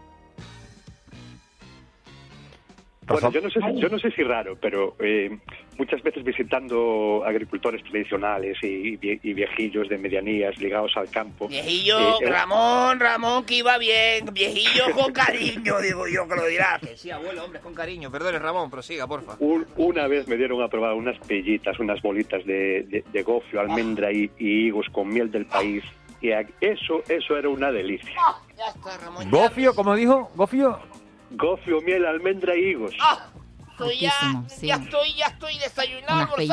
Bueno, 3.07 3.31
yo 3.31 3.41
no 3.41 3.49
sé, 3.49 3.59
si- 3.59 3.79
yo 3.81 3.89
no 3.89 3.97
sé 3.97 4.11
si 4.11 4.21
raro, 4.21 4.55
pero 4.61 4.95
eh, 4.99 5.35
muchas 5.77 6.03
veces 6.03 6.23
visitando 6.23 7.23
agricultores 7.25 7.83
tradicionales 7.83 8.57
y, 8.61 8.99
y 9.01 9.33
viejillos 9.33 9.89
de 9.89 9.97
medianías 9.97 10.55
ligados 10.59 10.91
al 10.95 11.09
campo. 11.09 11.47
Viejillo, 11.47 11.99
eh, 11.99 12.13
eh, 12.21 12.29
Ramón, 12.29 12.99
Ramón, 12.99 13.43
que 13.45 13.55
iba 13.55 13.77
bien. 13.79 14.25
Viejillo 14.31 14.91
con 14.93 15.11
cariño, 15.13 15.79
digo 15.81 16.07
yo, 16.07 16.27
que 16.27 16.35
lo 16.35 16.45
dirás. 16.45 16.79
Sí, 16.95 17.09
abuelo, 17.09 17.43
hombre, 17.43 17.59
con 17.59 17.73
cariño. 17.73 18.11
Perdone, 18.11 18.37
Ramón, 18.37 18.69
prosiga, 18.69 19.07
porfa. 19.07 19.35
un- 19.39 19.65
una 19.77 20.05
vez 20.07 20.27
me 20.27 20.37
dieron 20.37 20.61
a 20.61 20.67
probar 20.67 20.93
unas 20.93 21.17
pellitas, 21.25 21.79
unas 21.79 21.99
bolitas 22.03 22.45
de, 22.45 22.83
de- 22.83 23.03
de 23.11 23.23
gofio, 23.23 23.61
almendra 23.61 24.11
y, 24.11 24.29
y 24.37 24.67
higos 24.67 24.85
con 24.91 25.09
miel 25.09 25.31
del 25.31 25.47
país. 25.47 25.83
Y 26.21 26.31
a- 26.33 26.45
eso, 26.61 27.01
eso 27.09 27.35
era 27.35 27.49
una 27.49 27.71
delicia. 27.71 28.11
Ya 28.55 28.67
está, 28.67 28.95
Ramón. 28.99 29.27
Gofio, 29.31 29.73
como 29.73 29.95
dijo, 29.95 30.29
Gofio. 30.35 30.79
Gofio, 31.31 31.81
miel, 31.81 32.05
almendra 32.05 32.55
y 32.55 32.69
higos. 32.69 32.95
Ah, 32.99 33.30
Estoy 33.85 33.99
ya, 33.99 34.43
sí. 34.47 34.67
ya 34.67 34.75
estoy, 34.75 35.13
ya 35.15 35.25
estoy 35.27 35.57
desayunado, 35.59 36.35
y. 36.41 36.49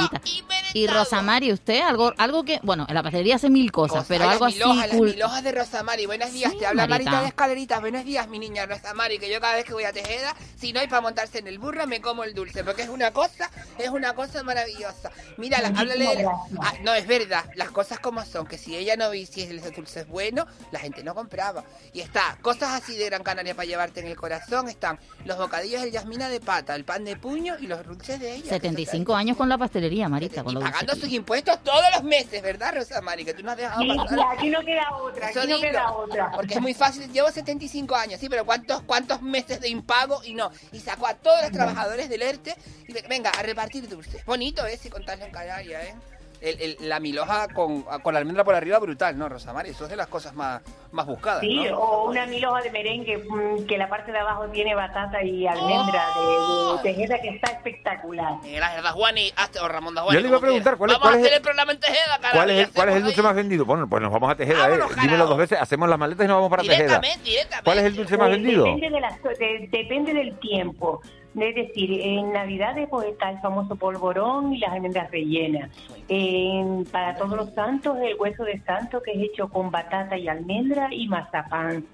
Y 0.74 0.86
Rosamari, 0.86 1.52
usted, 1.52 1.80
algo 1.80 2.12
algo 2.18 2.44
que, 2.44 2.60
bueno, 2.62 2.84
en 2.88 2.94
la 2.94 3.02
pastelería 3.02 3.36
hace 3.36 3.48
mil 3.48 3.72
cosas, 3.72 4.04
pero 4.06 4.24
Ay, 4.24 4.30
algo 4.32 4.44
las 4.46 4.54
así 4.54 4.58
las 4.76 4.88
cool. 4.90 5.10
milhojas 5.10 5.42
de 5.42 5.52
Rosamari. 5.52 6.06
Buenos 6.06 6.30
días, 6.32 6.52
Sí, 6.52 6.58
te 6.58 6.66
habla 6.66 6.86
Marita. 6.86 7.10
Marita 7.10 7.22
de 7.22 7.28
Escaleritas. 7.28 7.80
Buenos 7.80 8.04
días, 8.04 8.28
mi 8.28 8.38
niña 8.38 8.66
Rosamari, 8.66 9.18
que 9.18 9.30
yo 9.32 9.40
cada 9.40 9.54
vez 9.56 9.64
que 9.64 9.72
voy 9.72 9.84
a 9.84 9.92
Tejeda, 9.92 10.34
si 10.56 10.72
no 10.72 10.80
hay 10.80 10.86
para 10.86 11.00
montarse 11.00 11.38
en 11.38 11.46
el 11.48 11.58
burro, 11.58 11.86
me 11.86 12.00
como 12.00 12.22
el 12.24 12.34
dulce, 12.34 12.64
porque 12.64 12.82
es 12.82 12.88
una 12.90 13.12
cosa, 13.12 13.50
es 13.78 13.88
una 13.88 14.14
cosa 14.14 14.42
maravillosa. 14.42 15.10
Mira, 15.38 15.60
la- 15.62 15.68
háblale 15.68 16.06
de 16.16 16.22
la- 16.22 16.30
Ah, 16.60 16.74
no, 16.82 16.94
es 16.94 17.06
verdad, 17.06 17.44
las 17.54 17.70
cosas 17.70 17.98
como 17.98 18.24
son, 18.24 18.46
que 18.46 18.58
si 18.58 18.76
ella 18.76 18.96
no 18.96 19.12
hiciese 19.14 19.52
el 19.52 19.60
dulce 19.72 20.00
es 20.00 20.08
bueno, 20.08 20.46
la 20.70 20.78
gente 20.80 21.02
no 21.02 21.14
compraba. 21.14 21.64
Y 21.92 22.00
está, 22.00 22.36
cosas 22.42 22.82
así 22.82 22.96
de 22.96 23.06
Gran 23.06 23.22
Canaria 23.22 23.54
para 23.54 23.66
llevarte 23.66 24.00
en 24.00 24.06
el 24.06 24.16
corazón, 24.16 24.68
están 24.68 24.98
los 25.24 25.38
bocadillos 25.38 25.82
de 25.82 25.90
yasmina 25.90 26.28
de 26.28 26.40
pata, 26.40 26.74
el 26.74 26.84
pan 26.84 27.04
de 27.04 27.16
puño 27.18 27.56
y 27.60 27.66
los 27.66 27.84
dulces 27.84 28.18
de 28.20 28.36
ella. 28.36 28.48
75 28.48 29.14
años 29.14 29.36
con 29.36 29.48
la 29.48 29.58
pastelería, 29.58 30.08
Marita, 30.08 30.42
con 30.42 30.54
pagando 30.54 30.94
sus 30.94 31.10
impuestos 31.10 31.62
todos 31.62 31.84
los 31.94 32.04
meses, 32.04 32.42
¿verdad, 32.42 32.74
Rosa 32.74 33.00
Mari? 33.00 33.24
Que 33.24 33.34
tú 33.34 33.42
no 33.42 33.50
has 33.50 33.56
dejado 33.56 33.82
pasar. 33.96 34.18
aquí 34.32 34.48
no 34.48 34.60
queda 34.64 34.96
otra, 34.96 35.30
Eso 35.30 35.40
aquí 35.40 35.48
no 35.48 35.56
digo, 35.56 35.68
queda 35.68 35.92
otra. 35.92 36.30
Porque 36.32 36.54
es 36.54 36.60
muy 36.60 36.74
fácil, 36.74 37.10
llevo 37.12 37.30
75 37.30 37.94
años, 37.94 38.20
sí, 38.20 38.28
pero 38.28 38.44
¿cuántos, 38.44 38.82
cuántos 38.82 39.22
meses 39.22 39.60
de 39.60 39.68
impago? 39.68 40.20
Y 40.24 40.34
no, 40.34 40.50
y 40.72 40.80
sacó 40.80 41.06
a 41.06 41.14
todos 41.14 41.42
los 41.42 41.50
trabajadores 41.50 42.08
del 42.08 42.22
ERTE 42.22 42.56
y 42.86 42.92
venga, 43.08 43.30
a 43.30 43.42
repartir 43.42 43.88
dulces. 43.88 44.24
Bonito 44.24 44.66
ese 44.66 44.90
contarlo 44.90 45.24
en 45.24 45.32
Canarias, 45.32 45.84
¿eh? 45.84 45.94
El- 46.40 46.60
el- 46.60 46.76
la 46.88 47.00
milhoja 47.00 47.48
con, 47.48 47.82
con 47.82 48.14
la 48.14 48.20
almendra 48.20 48.44
por 48.44 48.54
arriba, 48.54 48.78
brutal, 48.78 49.18
¿no, 49.18 49.28
Rosa 49.28 49.52
Mari? 49.52 49.70
Eso 49.70 49.84
es 49.84 49.90
de 49.90 49.96
las 49.96 50.06
cosas 50.06 50.34
más, 50.34 50.62
más 50.92 51.04
buscadas, 51.04 51.40
Sí, 51.40 51.64
¿no? 51.68 51.76
o 51.78 52.08
una 52.10 52.26
mil 52.26 52.44
hojas 52.44 52.62
de 52.62 52.70
merengue 52.70 53.18
mm, 53.18 53.66
que 53.66 53.76
la 53.76 53.88
parte 53.88 54.12
de 54.12 54.18
abajo 54.18 54.46
tiene 54.50 54.72
batata 54.74 55.20
y 55.24 55.46
almendra 55.48 56.04
de, 56.16 56.76
de 56.76 56.82
tejeda 56.94 57.20
que 57.20 57.28
está 57.30 57.50
espectacular. 57.52 58.34
Ángel 58.34 58.82
Dajuani, 58.84 59.32
o 59.62 59.68
Ramón 59.68 59.94
Dajuani. 59.96 60.14
Yo 60.14 60.20
le 60.22 60.28
iba 60.28 60.36
a 60.36 60.40
preguntar. 60.40 60.76
¿cuál 60.76 60.90
es- 60.90 60.94
Vamos 60.98 61.02
cuál 61.08 61.14
a 61.14 61.18
es 61.18 61.24
hacer 61.24 61.36
el- 61.38 61.42
programa 61.42 61.72
en 61.72 61.80
Tejeda. 61.80 62.20
¿Cuál 62.32 62.50
es, 62.50 62.68
el, 62.68 62.72
¿Cuál 62.72 62.88
es 62.90 62.94
el 62.96 63.02
dulce 63.04 63.22
más 63.22 63.34
vendido? 63.34 63.64
Bueno, 63.64 63.88
pues 63.88 64.02
nos 64.02 64.12
vamos 64.12 64.30
a 64.30 64.34
Tejeda, 64.36 64.70
¿eh? 64.74 64.78
Dímelo 65.02 65.26
dos 65.26 65.38
veces, 65.38 65.60
hacemos 65.60 65.88
las 65.88 65.98
maletas 65.98 66.24
y 66.24 66.28
nos 66.28 66.36
vamos 66.36 66.50
para 66.50 66.62
Tejeda. 66.62 66.76
Directamente, 66.76 67.24
directamente. 67.30 67.64
¿Cuál 67.64 67.78
es 67.78 67.84
el 67.84 67.96
dulce 67.96 68.16
más 68.16 68.30
vendido? 68.30 68.64
Depende, 68.64 68.90
de 68.90 69.00
las- 69.00 69.22
de- 69.22 69.68
depende 69.72 70.14
del 70.14 70.38
tiempo. 70.38 71.02
Es 71.36 71.54
decir, 71.54 72.00
en 72.00 72.32
Navidades 72.32 72.88
pues 72.90 73.06
está 73.08 73.30
el 73.30 73.38
famoso 73.40 73.76
polvorón 73.76 74.54
y 74.54 74.58
las 74.58 74.72
almendras 74.72 75.10
rellenas. 75.10 75.70
En- 76.08 76.84
para 76.90 77.16
todos 77.16 77.36
los 77.36 77.50
santos, 77.54 77.98
el 77.98 78.16
hueso 78.18 78.44
de 78.44 78.60
santo 78.62 79.02
que 79.02 79.12
es 79.12 79.18
hecho 79.30 79.48
con 79.48 79.70
batata 79.70 80.16
y 80.16 80.26
almendra 80.26 80.92
y 80.92 81.06
mazapán. 81.06 81.84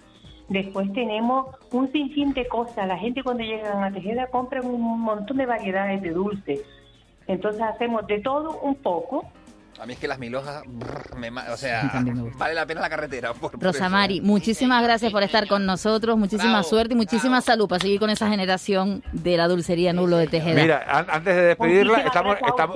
Después 0.48 0.92
tenemos 0.92 1.46
un 1.72 1.90
sinfín 1.90 2.32
de 2.32 2.46
cosas. 2.46 2.86
La 2.86 2.98
gente 2.98 3.22
cuando 3.22 3.42
llegan 3.42 3.82
a 3.82 3.90
Tejeda 3.90 4.26
compran 4.28 4.66
un 4.66 5.00
montón 5.00 5.38
de 5.38 5.46
variedades 5.46 6.02
de 6.02 6.10
dulces. 6.10 6.60
Entonces 7.26 7.62
hacemos 7.62 8.06
de 8.06 8.20
todo 8.20 8.60
un 8.60 8.74
poco. 8.76 9.24
A 9.80 9.86
mí 9.86 9.92
es 9.94 9.98
que 9.98 10.06
las 10.08 10.18
milhojas, 10.18 10.62
brr, 10.66 11.16
me 11.16 11.28
o 11.30 11.56
sea, 11.56 12.00
me 12.04 12.30
vale 12.36 12.54
la 12.54 12.64
pena 12.66 12.80
la 12.80 12.88
carretera. 12.88 13.32
Por, 13.34 13.50
por 13.52 13.62
Rosa 13.62 13.86
eso. 13.86 13.90
Mari, 13.90 14.20
muchísimas 14.20 14.82
gracias 14.82 15.10
por 15.12 15.22
estar 15.22 15.46
con 15.48 15.66
nosotros, 15.66 16.16
muchísima 16.16 16.62
suerte 16.62 16.94
y 16.94 16.96
muchísima 16.96 17.40
salud 17.40 17.68
para 17.68 17.80
seguir 17.80 17.98
con 18.00 18.10
esa 18.10 18.28
generación 18.28 19.02
de 19.12 19.36
la 19.36 19.48
dulcería 19.48 19.92
Nulo 19.92 20.16
de 20.16 20.26
Tejeda. 20.28 20.60
Mira, 20.62 20.84
an- 20.86 21.06
antes 21.10 21.34
de 21.34 21.42
despedirla, 21.42 21.98
Muchísimas 22.02 22.06
estamos, 22.06 22.36
a 22.36 22.72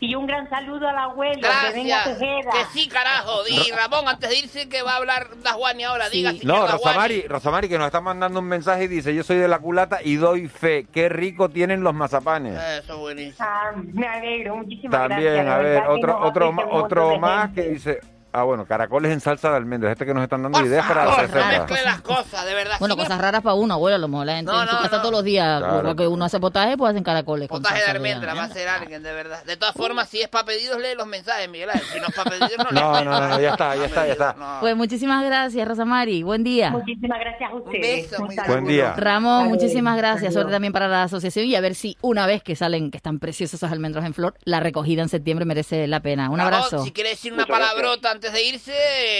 y 0.00 0.14
un 0.14 0.26
gran 0.26 0.48
saludo 0.48 0.88
al 0.88 0.96
abuelo 0.98 1.40
que 1.40 1.72
venga 1.72 2.02
a 2.02 2.04
Gracias. 2.04 2.18
Tejeda. 2.18 2.50
Que 2.52 2.78
sí, 2.78 2.88
carajo. 2.88 3.40
Y 3.48 3.70
Ramón, 3.72 4.08
antes 4.08 4.30
de 4.30 4.38
irse, 4.38 4.68
que 4.68 4.82
va 4.82 4.92
a 4.92 4.96
hablar 4.96 5.28
Dajuani 5.42 5.84
ahora. 5.84 6.08
Diga, 6.08 6.30
señor 6.32 6.44
No. 6.44 6.66
Rosamari, 6.66 7.22
Rosamari, 7.22 7.68
que 7.68 7.78
nos 7.78 7.86
está 7.86 8.00
mandando 8.00 8.40
un 8.40 8.46
mensaje 8.46 8.84
y 8.84 8.88
dice, 8.88 9.14
yo 9.14 9.24
soy 9.24 9.36
de 9.38 9.48
la 9.48 9.58
culata 9.58 9.98
y 10.02 10.16
doy 10.16 10.48
fe. 10.48 10.86
Qué 10.92 11.08
rico 11.08 11.48
tienen 11.48 11.82
los 11.82 11.94
mazapanes. 11.94 12.58
Eso 12.82 12.94
es 12.94 12.98
buenísimo. 12.98 13.46
Ah, 13.48 13.72
me 13.74 14.06
alegro, 14.06 14.56
muchísimas 14.56 15.08
gracias. 15.08 15.36
También, 15.36 15.48
a 15.48 15.58
ver, 15.58 15.82
otro, 15.88 16.20
otro, 16.20 16.50
un 16.50 16.60
otro 16.70 17.18
más 17.18 17.52
que 17.52 17.62
dice, 17.62 18.00
ah, 18.32 18.42
bueno, 18.42 18.64
caracoles 18.66 19.12
en 19.12 19.20
salsa 19.20 19.50
de 19.50 19.56
almendras. 19.56 19.92
Este 19.92 20.06
que 20.06 20.14
nos 20.14 20.22
están 20.22 20.42
dando 20.42 20.64
ideas 20.64 20.86
para 20.86 21.04
Favor, 21.06 21.30
no 21.30 21.74
las 21.84 22.00
cosas, 22.02 22.44
de 22.44 22.54
verdad. 22.54 22.76
Bueno, 22.78 22.96
me- 22.96 23.02
cosas 23.02 23.20
raras 23.20 23.42
para 23.42 23.54
uno, 23.54 23.74
abuelo, 23.74 23.96
a 23.96 23.98
lo 23.98 24.08
mejor 24.08 24.26
la 24.26 24.36
gente 24.36 24.52
No, 24.52 24.62
en 24.62 24.68
su 24.68 24.74
no, 24.74 24.82
casa 24.82 24.96
no. 24.96 25.02
todos 25.02 25.12
los 25.12 25.24
días, 25.24 25.58
Claro. 25.58 25.82
lo 25.82 25.96
que 25.96 26.06
uno 26.06 26.24
hace 26.24 26.38
potaje, 26.40 26.76
pues 26.76 26.90
hacen 26.90 27.02
caracoles. 27.04 27.48
con 27.48 27.58
Potaje 27.62 27.80
de 27.80 27.84
salsa 27.86 27.96
almendra, 27.96 28.34
va 28.34 28.44
a 28.44 28.48
ser 28.48 28.68
alguien, 28.68 29.02
de 29.02 29.12
verdad. 29.12 29.44
De 29.44 29.56
todas 29.56 29.74
formas, 29.74 30.08
si 30.08 30.20
es 30.20 30.28
para 30.28 30.44
pedidos, 30.44 30.78
lee 30.78 30.94
los 30.96 31.06
mensajes, 31.06 31.48
Miguel 31.48 31.70
Ángel. 31.70 31.86
Si 31.92 32.00
no 32.00 32.06
es 32.08 32.14
para 32.14 32.30
pedidos, 32.30 32.52
no 32.58 32.70
No, 32.80 33.04
no, 33.04 33.28
no, 33.28 33.40
ya 33.40 33.50
está, 33.50 33.76
ya 33.76 33.84
está, 33.86 34.06
ya 34.06 34.12
está. 34.12 34.58
Pues 34.60 34.76
muchísimas 34.76 35.24
gracias, 35.24 35.66
Rosa 35.68 35.84
Mari, 35.84 36.22
buen 36.22 36.44
día. 36.44 36.70
Muchísimas 36.70 37.18
gracias 37.20 37.50
a 37.50 37.54
ustedes. 37.54 38.10
beso, 38.10 38.22
Un 38.22 38.32
saludo. 38.34 38.52
Buen 38.54 38.66
día. 38.66 38.94
Ramón, 38.96 39.48
muchísimas 39.48 39.96
gracias. 39.96 40.32
Suerte 40.34 40.52
también 40.52 40.72
para 40.72 40.88
la 40.88 41.04
asociación 41.04 41.46
y 41.46 41.54
a 41.56 41.60
ver 41.60 41.74
si 41.74 41.96
una 42.02 42.26
vez 42.26 42.42
que 42.42 42.56
salen, 42.56 42.90
que 42.90 42.96
están 42.98 43.18
preciosos 43.18 43.54
esos 43.54 43.72
almendros 43.72 44.04
en 44.04 44.14
flor, 44.14 44.34
la 44.44 44.60
recogida 44.60 45.02
en 45.02 45.08
septiembre 45.08 45.44
merece 45.44 45.86
la 45.86 46.00
pena. 46.00 46.28
Un 46.30 46.38
Ramón, 46.38 46.54
abrazo. 46.54 46.84
si 46.84 46.92
quiere 46.92 47.10
decir 47.10 47.32
una 47.32 47.46
palabrota 47.46 48.10
antes 48.18 48.32
de 48.32 48.42
irse, 48.42 48.72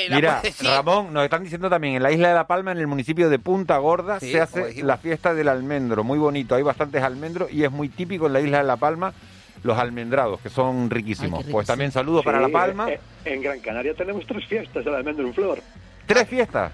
la 0.08 0.16
Mira. 0.16 0.42
Ramón, 0.62 1.12
nos 1.12 1.22
están 1.22 1.44
diciendo 1.44 1.70
también 1.70 1.94
en 1.94 2.02
la 2.02 2.10
isla 2.10 2.28
de 2.28 2.34
La 2.34 2.48
Palma, 2.48 2.72
en 2.72 2.78
el 2.78 2.88
municipio 2.88 3.30
de 3.30 3.38
Punta 3.38 3.78
Gorda, 3.78 4.18
Sí, 4.18 4.32
se 4.32 4.40
hace 4.40 4.82
la 4.82 4.96
fiesta 4.96 5.34
del 5.34 5.46
almendro. 5.48 6.02
Muy 6.02 6.18
bonito, 6.18 6.56
hay 6.56 6.62
bastantes 6.62 7.00
almendros 7.02 7.52
y 7.52 7.62
es 7.62 7.70
muy 7.70 7.88
típico 7.88 8.26
en 8.26 8.32
la 8.32 8.40
isla 8.40 8.58
de 8.58 8.64
La 8.64 8.76
Palma 8.76 9.12
los 9.62 9.78
almendrados, 9.78 10.40
que 10.40 10.48
son 10.50 10.90
riquísimos. 10.90 11.44
Ay, 11.46 11.52
pues 11.52 11.66
también 11.66 11.92
saludos 11.92 12.24
para 12.24 12.40
La 12.40 12.48
Palma. 12.48 12.90
eh, 12.90 13.00
En 13.24 13.40
Gran 13.42 13.60
Canaria 13.60 13.94
tenemos 13.94 14.26
tres 14.26 14.44
fiestas 14.46 14.84
del 14.84 14.94
almendro 14.94 15.26
en 15.26 15.34
flor. 15.34 15.60
Tres 16.06 16.28
fiestas. 16.28 16.72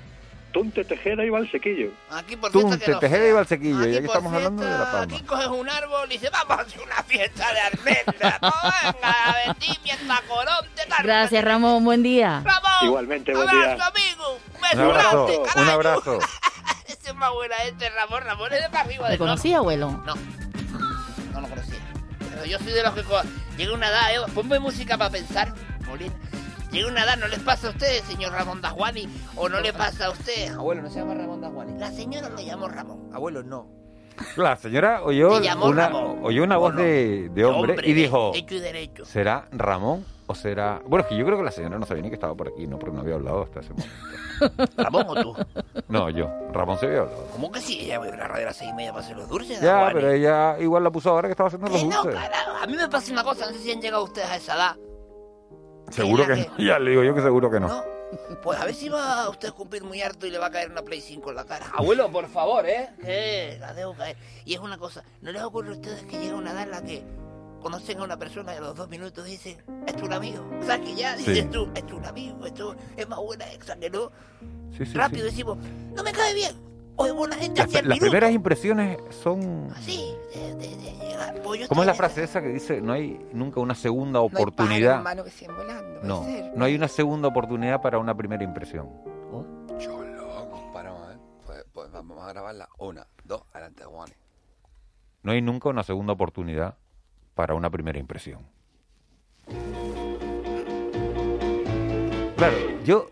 Tunte, 0.54 0.84
Tejeda 0.84 1.24
y 1.24 1.28
Valsequillo. 1.30 1.90
Aquí 2.10 2.36
por 2.36 2.50
que 2.52 2.60
Tunte, 2.60 2.90
no 2.92 2.98
Tejeda 3.00 3.18
sea. 3.20 3.28
y 3.28 3.32
Valsequillo. 3.32 3.80
Y 3.80 3.82
Aquí 3.88 3.96
aquí 3.96 4.06
por 4.06 4.16
estamos 4.16 4.32
hablando 4.34 4.62
de 4.64 4.70
La 4.70 4.90
Palma. 4.92 5.16
Aquí 5.16 5.22
coges 5.24 5.46
un 5.48 5.68
árbol 5.68 6.06
y 6.08 6.12
dices, 6.12 6.30
vamos 6.30 6.58
a 6.58 6.62
hacer 6.62 6.80
una 6.80 7.02
fiesta 7.02 7.52
de 7.52 7.60
almendra. 7.60 8.38
No, 8.40 8.52
venga, 8.92 9.36
vendimia, 9.46 9.94
el 10.00 10.06
tacoronte, 10.08 10.82
tal. 10.88 11.02
Gracias, 11.02 11.44
Ramón. 11.44 11.84
Buen 11.84 12.02
día. 12.02 12.42
Ramón, 12.44 12.70
Igualmente, 12.84 13.34
buen 13.34 13.48
abrazo, 13.48 13.74
día. 13.76 13.86
amigo. 13.86 14.38
Un 14.74 14.80
abrazo, 14.80 15.26
grande, 15.26 15.60
un 15.62 15.68
abrazo. 15.68 16.18
Ese 16.86 17.08
es 17.10 17.14
más 17.16 17.32
buena 17.32 17.56
este, 17.64 17.90
Ramón. 17.90 18.22
Ramón 18.24 18.52
es 18.52 18.62
de 18.62 18.68
para 18.70 18.84
arriba. 18.84 19.06
¿Le 19.08 19.12
de 19.12 19.18
conocí, 19.18 19.52
abuelo? 19.52 19.90
No, 20.06 20.14
no 21.32 21.40
lo 21.40 21.48
conocía. 21.48 21.78
Pero 22.30 22.44
yo 22.46 22.58
soy 22.58 22.72
de 22.72 22.82
los 22.82 22.94
que 22.94 23.02
co- 23.02 23.22
llega 23.56 23.74
una 23.74 23.88
edad, 23.88 24.14
eh, 24.14 24.30
ponme 24.34 24.58
música 24.60 24.96
para 24.96 25.10
pensar, 25.10 25.52
Molina. 25.86 26.12
Llega 26.74 26.88
una 26.88 27.04
edad, 27.04 27.16
¿no 27.16 27.28
les 27.28 27.38
pasa 27.38 27.68
a 27.68 27.70
ustedes, 27.70 28.02
señor 28.02 28.32
Ramón 28.32 28.60
Dajuani? 28.60 29.08
¿O 29.36 29.48
no 29.48 29.60
le 29.60 29.72
pasa 29.72 30.06
a 30.06 30.10
usted? 30.10 30.52
Abuelo, 30.54 30.82
no 30.82 30.90
se 30.90 30.98
llama 30.98 31.14
Ramón 31.14 31.40
Dajuani. 31.40 31.78
La 31.78 31.90
señora 31.92 32.28
me 32.30 32.44
llamó 32.44 32.66
Ramón. 32.68 33.10
Abuelo, 33.14 33.44
no. 33.44 33.68
La 34.36 34.56
señora 34.56 35.02
oyó 35.02 35.36
una, 35.62 35.86
Ramón. 35.88 36.18
oyó 36.24 36.42
una 36.42 36.56
voz 36.56 36.74
de, 36.74 37.28
de 37.30 37.44
hombre, 37.44 37.76
y 37.84 37.92
dijo, 37.92 38.32
Hecho 38.34 38.54
y 38.56 38.60
derecho. 38.60 39.04
¿será 39.04 39.46
Ramón 39.52 40.04
o 40.26 40.34
será...? 40.34 40.80
Bueno, 40.86 41.02
es 41.04 41.08
que 41.08 41.16
yo 41.16 41.24
creo 41.24 41.36
que 41.38 41.44
la 41.44 41.50
señora 41.52 41.78
no 41.78 41.86
sabía 41.86 42.02
ni 42.02 42.08
que 42.08 42.14
estaba 42.14 42.34
por 42.34 42.48
aquí, 42.48 42.66
¿no? 42.66 42.78
Porque 42.78 42.94
no 42.94 43.02
había 43.02 43.14
hablado 43.14 43.42
hasta 43.44 43.60
ese 43.60 43.70
momento. 43.72 44.72
¿Ramón 44.82 45.06
o 45.08 45.14
tú? 45.22 45.34
No, 45.88 46.10
yo. 46.10 46.28
Ramón 46.52 46.76
se 46.78 46.86
había 46.86 47.00
hablado. 47.02 47.26
¿Cómo 47.32 47.52
que 47.52 47.60
sí? 47.60 47.78
Ella 47.82 48.00
ir 48.06 48.14
a 48.14 48.16
la 48.16 48.28
radio 48.28 48.42
a 48.46 48.46
las 48.46 48.56
seis 48.56 48.70
y 48.70 48.74
media 48.74 48.92
para 48.92 49.04
hacer 49.04 49.16
los 49.16 49.28
dulces. 49.28 49.60
Ya, 49.60 49.90
pero 49.92 50.10
ella 50.10 50.58
igual 50.58 50.82
la 50.82 50.90
puso 50.90 51.10
ahora 51.10 51.28
que 51.28 51.32
estaba 51.32 51.48
haciendo 51.48 51.68
los 51.68 51.80
Que 51.80 51.86
no, 51.86 52.02
dulces. 52.02 52.20
carajo. 52.20 52.50
A 52.62 52.66
mí 52.66 52.76
me 52.76 52.88
pasa 52.88 53.12
una 53.12 53.22
cosa, 53.22 53.46
no 53.46 53.52
sé 53.52 53.58
si 53.60 53.70
han 53.72 53.80
llegado 53.80 54.02
ustedes 54.04 54.28
a 54.28 54.36
esa 54.36 54.54
edad. 54.54 54.76
Seguro 55.94 56.26
que 56.26 56.36
no. 56.36 56.58
Ya 56.58 56.78
le 56.78 56.90
digo 56.90 57.02
yo 57.04 57.14
que 57.14 57.22
seguro 57.22 57.50
que 57.50 57.60
no. 57.60 57.68
¿No? 57.68 57.84
Pues 58.42 58.60
a 58.60 58.64
ver 58.64 58.74
si 58.74 58.88
va 58.88 59.28
usted 59.28 59.48
a 59.48 59.52
cumplir 59.52 59.82
muy 59.82 60.00
harto 60.02 60.26
y 60.26 60.30
le 60.30 60.38
va 60.38 60.46
a 60.46 60.50
caer 60.50 60.70
una 60.70 60.82
Play 60.82 61.00
5 61.00 61.30
en 61.30 61.36
la 61.36 61.44
cara. 61.44 61.66
Abuelo, 61.74 62.10
por 62.12 62.28
favor, 62.28 62.64
¿eh? 62.66 62.90
¿Qué? 63.00 63.56
La 63.60 63.72
dejo 63.74 63.94
caer. 63.94 64.16
Y 64.44 64.54
es 64.54 64.60
una 64.60 64.78
cosa, 64.78 65.02
¿no 65.20 65.32
les 65.32 65.42
ocurre 65.42 65.70
a 65.70 65.72
ustedes 65.72 66.04
que 66.04 66.18
llega 66.18 66.36
una 66.36 66.52
edad 66.52 66.62
en 66.62 66.70
la 66.70 66.82
que 66.82 67.02
conocen 67.60 67.98
a 68.00 68.04
una 68.04 68.16
persona 68.18 68.54
y 68.54 68.58
a 68.58 68.60
los 68.60 68.76
dos 68.76 68.88
minutos 68.88 69.24
dicen, 69.24 69.56
es 69.86 69.96
tu 69.96 70.12
amigo? 70.12 70.48
O 70.60 70.64
sea, 70.64 70.80
que 70.80 70.94
ya 70.94 71.16
Sí. 71.16 71.30
dices 71.32 71.50
tú, 71.50 71.68
es 71.74 71.84
tu 71.86 71.96
amigo, 72.06 72.46
esto 72.46 72.76
es 72.96 73.08
más 73.08 73.18
buena 73.18 73.50
exa 73.52 73.76
que 73.76 73.90
no. 73.90 74.12
Sí, 74.76 74.86
sí, 74.86 74.92
Rápido 74.94 75.22
sí. 75.24 75.30
decimos, 75.30 75.58
no 75.94 76.02
me 76.02 76.12
cae 76.12 76.34
bien. 76.34 76.54
Gente 76.96 77.60
Las, 77.60 77.66
hacia 77.68 77.80
el 77.80 77.88
las 77.88 77.96
minuto. 77.96 78.00
primeras 78.10 78.30
impresiones 78.32 78.98
son... 79.22 79.68
Así, 79.74 80.14
de, 80.34 80.54
de- 80.54 80.76
de 80.76 80.92
llegar. 80.92 81.34
Pues 81.42 81.60
yo 81.60 81.68
¿Cómo 81.68 81.82
es 81.82 81.86
la 81.86 81.94
frase 81.94 82.22
esa 82.24 82.40
que 82.40 82.48
dice, 82.48 82.80
no 82.80 82.92
hay 82.92 83.20
nunca 83.32 83.60
una 83.60 83.74
segunda 83.74 84.20
esa- 84.20 84.22
No 84.22 84.24
hay 84.24 84.30
pájaro 84.30 84.48
oportunidad? 84.50 84.96
que 84.98 85.02
volando, 85.52 86.00
No, 86.02 86.64
hay 86.64 86.74
una 86.76 86.88
segunda 86.88 87.28
oportunidad 87.28 87.80
para 87.82 87.98
una 87.98 88.16
primera 88.16 88.44
impresión. 88.44 88.88
Yo 89.80 90.02
loco, 90.02 90.70
paramos, 90.72 91.12
¿eh? 91.14 91.18
Pues, 91.44 91.64
pues 91.72 91.90
vamos 91.90 92.22
a 92.22 92.28
grabarla. 92.32 92.68
Una, 92.78 93.06
dos, 93.24 93.42
adelante, 93.52 93.84
Juan. 93.84 94.08
No 95.22 95.32
hay 95.32 95.42
nunca 95.42 95.68
una 95.68 95.82
segunda 95.82 96.12
oportunidad 96.12 96.76
para 97.34 97.54
una 97.54 97.70
primera 97.70 97.98
impresión. 97.98 98.46
Claro, 102.36 102.56
yo 102.84 103.06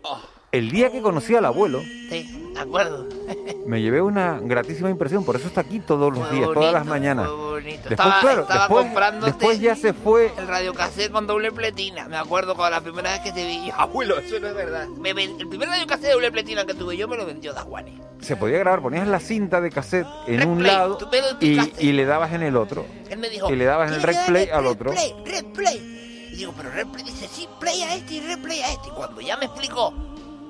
el 0.53 0.71
día 0.71 0.89
que 0.91 1.01
conocí 1.01 1.35
al 1.35 1.43
abuelo 1.45 1.81
Sí, 2.09 2.51
de 2.53 2.59
acuerdo. 2.59 3.07
me 3.65 3.81
llevé 3.81 4.01
una 4.01 4.39
gratísima 4.41 4.89
impresión, 4.89 5.25
por 5.25 5.35
eso 5.35 5.47
está 5.47 5.61
aquí 5.61 5.79
todos 5.79 6.13
los 6.15 6.27
Fue 6.27 6.37
días, 6.37 6.49
todas 6.53 6.71
las 6.73 6.83
bonito, 6.83 6.93
mañana. 6.93 7.23
fue 7.25 7.33
bonito. 7.35 7.89
Después, 7.89 7.91
estaba, 7.91 8.19
claro, 8.21 8.41
estaba 8.43 8.67
después, 8.67 9.25
después 9.25 9.59
ya 9.59 9.75
se 9.75 9.93
fue. 9.93 10.31
el 10.37 10.47
radiocassette 10.47 11.11
con 11.11 11.25
doble 11.27 11.51
pletina. 11.51 12.07
Me 12.07 12.17
acuerdo 12.17 12.55
cuando 12.55 12.77
la 12.77 12.81
primera 12.81 13.11
vez 13.11 13.21
que 13.21 13.31
te 13.31 13.45
vi. 13.47 13.65
yo, 13.67 13.73
Abuelo, 13.77 14.19
eso 14.19 14.39
no 14.39 14.47
es 14.47 14.55
verdad. 14.55 14.87
Me 14.87 15.13
ven- 15.13 15.39
el 15.39 15.47
primer 15.47 15.67
radiocassette 15.69 16.05
de 16.07 16.13
doble 16.13 16.31
pletina 16.31 16.65
que 16.65 16.73
tuve 16.75 16.95
yo 16.97 17.07
me 17.07 17.17
lo 17.17 17.25
vendió 17.25 17.53
Dajuani. 17.53 17.99
Se 18.21 18.35
podía 18.37 18.59
grabar, 18.59 18.81
ponías 18.81 19.07
la 19.07 19.19
cinta 19.19 19.59
de 19.59 19.69
cassette 19.71 20.07
en 20.27 20.47
un 20.47 20.63
lado 20.63 20.97
y, 21.41 21.59
y 21.79 21.91
le 21.93 22.05
dabas 22.05 22.31
en 22.33 22.43
el 22.43 22.55
otro. 22.55 22.85
Él 23.09 23.17
me 23.17 23.29
dijo. 23.29 23.51
Y 23.51 23.55
le 23.55 23.65
dabas 23.65 23.89
en 23.89 23.95
el 23.95 24.01
"Tienes 24.01 24.17
que 24.17 24.21
replay 24.25 24.45
darle 24.45 24.59
al 24.59 24.67
otro. 24.67 24.91
Replay, 24.91 25.15
replay. 25.25 26.29
Y 26.31 26.35
digo, 26.37 26.53
pero 26.55 26.69
replay. 26.71 27.03
Dice, 27.03 27.27
sí, 27.27 27.47
play 27.59 27.81
a 27.81 27.95
este 27.95 28.13
y 28.15 28.19
replay 28.21 28.61
a 28.61 28.71
este. 28.71 28.87
Y 28.89 28.91
cuando 28.91 29.19
ya 29.21 29.35
me 29.37 29.45
explicó 29.45 29.93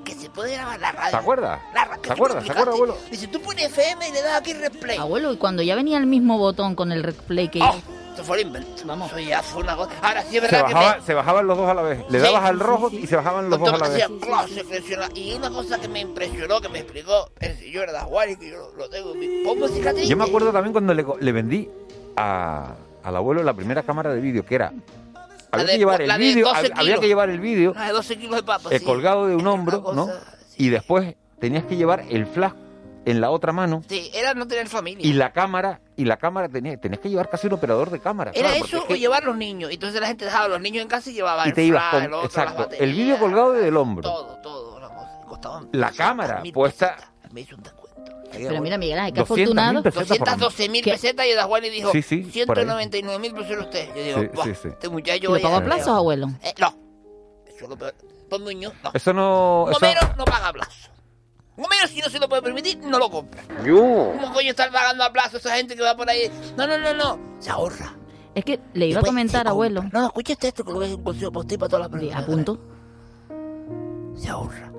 que 0.04 0.14
se 0.14 0.30
puede 0.30 0.52
grabar 0.54 0.78
la 0.80 0.92
radio. 0.92 1.10
¿Te 1.10 1.16
acuerdas? 1.16 1.60
La 1.74 1.84
ra- 1.84 1.96
que 1.96 2.08
¿Te 2.08 2.12
acuerdas? 2.12 2.44
¿Te 2.44 2.52
acuerdas, 2.52 2.74
abuelo? 2.74 2.96
Dice, 3.10 3.26
tú 3.28 3.40
pones 3.40 3.66
FM 3.66 4.08
y 4.08 4.12
le 4.12 4.22
das 4.22 4.40
aquí 4.40 4.52
replay. 4.52 4.98
Abuelo, 4.98 5.32
y 5.32 5.36
cuando 5.36 5.62
ya 5.62 5.74
venía 5.74 5.98
el 5.98 6.06
mismo 6.06 6.38
botón 6.38 6.74
con 6.74 6.92
el 6.92 7.02
replay 7.02 7.48
que 7.50 7.60
Oh, 7.62 7.74
esto 8.10 8.22
fue 8.24 8.40
el 8.40 8.46
invento. 8.46 8.82
Vamos. 8.84 9.10
Eso 9.10 9.18
ya 9.20 9.42
fue 9.42 9.62
una 9.62 9.74
cosa. 9.76 9.90
Ahora 10.02 10.22
sí 10.22 10.36
es 10.36 10.42
Se, 10.44 10.48
verdad 10.52 10.66
que 10.68 10.74
bajaba- 10.74 10.96
me... 10.98 11.02
se 11.02 11.14
bajaban 11.14 11.46
los 11.48 11.58
dos 11.58 11.68
a 11.68 11.74
la 11.74 11.82
vez. 11.82 11.98
Le 12.10 12.18
Sí, 12.20 12.24
dabas 12.24 12.44
al 12.44 12.60
rojo 12.60 12.90
sí. 12.90 13.00
y 13.02 13.06
se 13.08 13.16
bajaban 13.16 13.50
los 13.50 13.58
dos 13.58 13.68
a 13.68 13.78
la 13.78 13.88
vez. 13.88 14.06
Se 14.54 14.62
flexiona. 14.64 15.08
Y 15.14 15.32
una 15.34 15.50
cosa 15.50 15.80
que 15.80 15.88
me 15.88 16.00
impresionó, 16.00 16.60
que 16.60 16.68
me 16.68 16.78
explicó 16.80 17.28
el 17.40 17.56
señor 17.58 17.90
Dajuari, 17.90 18.36
que 18.36 18.50
yo 18.50 18.70
lo, 18.76 18.88
tengo 18.88 19.12
en 19.14 19.18
mi... 19.18 20.06
Yo 20.06 20.16
me 20.16 20.24
acuerdo 20.24 20.52
también 20.52 20.72
cuando 20.72 20.94
le 20.94 21.32
vendí 21.32 21.68
a- 22.16 22.74
al 23.02 23.16
abuelo 23.16 23.42
la 23.42 23.52
primera 23.54 23.82
cámara 23.82 24.12
de 24.14 24.20
vídeo, 24.20 24.44
que 24.46 24.54
era 24.54 24.72
Había 25.54 25.64
de- 25.66 25.72
que 25.72 25.78
llevar 25.78 26.02
el 26.02 26.18
vídeo, 26.18 26.46
12 26.48 26.72
hab- 26.72 26.78
había 26.78 26.98
que 26.98 27.06
llevar 27.06 27.30
el 27.30 27.40
vídeo 27.40 27.72
La 27.74 27.86
de 27.86 27.92
12 27.92 28.16
kilos 28.18 28.36
de 28.36 28.42
papas. 28.42 28.72
eh, 28.72 28.78
sí. 28.78 28.84
colgado 28.84 29.26
de 29.26 29.36
un 29.36 29.46
hombro, 29.46 29.92
¿no? 29.94 30.08
Y 30.56 30.68
después 30.68 31.14
tenías 31.40 31.64
que 31.64 31.76
llevar 31.76 32.04
el 32.10 32.26
flash 32.26 32.52
en 33.06 33.20
la 33.20 33.30
otra 33.30 33.52
mano 33.52 33.82
Sí, 33.88 34.10
era 34.14 34.32
no 34.34 34.46
tener 34.48 34.66
familia. 34.68 35.06
y 35.06 35.12
la 35.12 35.32
cámara, 35.32 35.80
y 35.96 36.04
la 36.06 36.16
cámara 36.16 36.48
tenía, 36.48 36.76
tenías 36.78 37.00
que 37.00 37.10
llevar 37.10 37.28
casi 37.28 37.48
un 37.48 37.52
operador 37.54 37.90
de 37.90 38.00
cámara. 38.00 38.30
Era 38.34 38.48
claro, 38.48 38.64
eso 38.64 38.76
es 38.78 38.84
que- 38.84 38.92
o 38.94 38.96
llevar 38.96 39.24
los 39.24 39.36
niños. 39.36 39.70
Entonces 39.70 40.00
la 40.00 40.06
gente 40.06 40.24
dejaba 40.24 40.46
a 40.46 40.48
los 40.48 40.60
niños 40.60 40.82
en 40.82 40.88
casa 40.88 41.10
y 41.10 41.14
llevaba 41.14 41.44
y 41.44 41.48
el 41.50 41.54
te 41.54 41.64
ibas 41.64 41.82
flash, 41.82 41.92
con, 41.92 42.02
el 42.04 42.12
otro, 42.14 42.22
las 42.22 42.30
exacto, 42.30 42.62
el 42.62 42.68
baterías, 42.70 42.96
vídeo 42.96 43.18
colgado 43.18 43.52
del 43.52 43.76
hombro, 43.76 44.02
Todo, 44.02 44.36
todo. 44.42 44.80
La, 44.80 44.88
cosa. 44.88 45.60
La 45.72 45.90
cámara 45.90 46.42
puesta 46.54 46.96
me 47.30 47.42
hizo 47.42 47.56
un 47.56 47.62
descuento. 47.62 47.83
Pero 48.36 48.60
mira, 48.62 48.78
Miguel 48.78 48.98
Ángel, 48.98 49.14
qué 49.14 49.20
200.000 49.20 49.22
afortunado. 49.22 49.82
pesetas 49.82 50.08
por 50.08 50.18
lo 50.18 50.24
menos. 50.24 50.38
212 50.40 50.68
mil 50.68 50.84
¿Qué? 50.84 50.90
pesetas 50.92 51.26
y 51.26 51.30
Eda 51.30 51.44
Juan 51.44 51.64
y 51.64 51.70
dijo 51.70 51.92
Sí, 51.92 52.02
sí, 52.02 52.16
por 52.46 52.58
ahí. 52.58 52.64
199 52.64 53.18
mil 53.20 53.34
pesetas 53.34 53.64
usted. 53.64 53.88
Yo 53.94 54.02
digo, 54.04 54.20
Sí, 54.20 54.26
"Buah, 54.34 54.44
sí, 54.46 54.52
sí. 54.62 54.68
este 54.68 54.88
muchacho 54.88 55.16
¿Y 55.18 55.20
lo 55.22 55.30
vaya- 55.32 55.42
pagó 55.42 55.56
a 55.56 55.64
plazos, 55.64 55.88
abuelo? 55.88 56.28
Eh, 56.42 56.54
no. 56.58 56.74
Eso 57.46 57.64
es 57.64 57.68
lo 57.70 57.76
peor. 57.76 57.94
Don 58.30 58.42
Muñoz, 58.42 58.72
no. 58.82 58.90
Eso 58.94 59.12
no... 59.12 59.66
eso- 59.70 59.76
Homero 59.78 60.00
no 60.16 60.24
paga 60.24 60.48
a 60.48 60.52
plazo. 60.52 60.88
Homero, 61.56 61.86
si 61.86 62.00
no 62.00 62.08
se 62.10 62.18
lo 62.18 62.28
puede 62.28 62.42
permitir, 62.42 62.78
no 62.78 62.98
lo 62.98 63.08
compra. 63.10 63.42
Yo. 63.64 63.76
¿Cómo 63.76 64.32
coño 64.32 64.50
estar 64.50 64.72
pagando 64.72 65.04
a 65.04 65.12
plazo 65.12 65.36
esa 65.36 65.54
gente 65.56 65.76
que 65.76 65.82
va 65.82 65.94
por 65.96 66.08
ahí? 66.10 66.28
No, 66.56 66.66
no, 66.66 66.76
no, 66.78 66.92
no. 66.94 67.18
Se 67.38 67.50
ahorra. 67.50 67.94
Es 68.34 68.44
que 68.44 68.58
le 68.72 68.86
iba 68.88 69.00
a 69.00 69.04
comentar, 69.04 69.46
abuelo. 69.46 69.82
compra. 69.82 70.00
No, 70.00 70.06
escuchaste 70.06 70.48
esto 70.48 70.64
que 70.64 70.70
lo 70.72 70.76
voy 70.78 70.84
a 70.84 70.86
hacer 70.88 70.98
un 70.98 71.04
consejo 71.04 71.30
para 71.30 71.40
usted 71.42 71.54
y 71.54 71.58
para 71.58 71.68
todas 71.68 71.88
las 71.92 72.00
Sí, 72.00 72.06
personas. 72.08 72.24
a 72.24 72.26
punto. 72.26 72.58
Se 74.16 74.28
ahorra. 74.28 74.72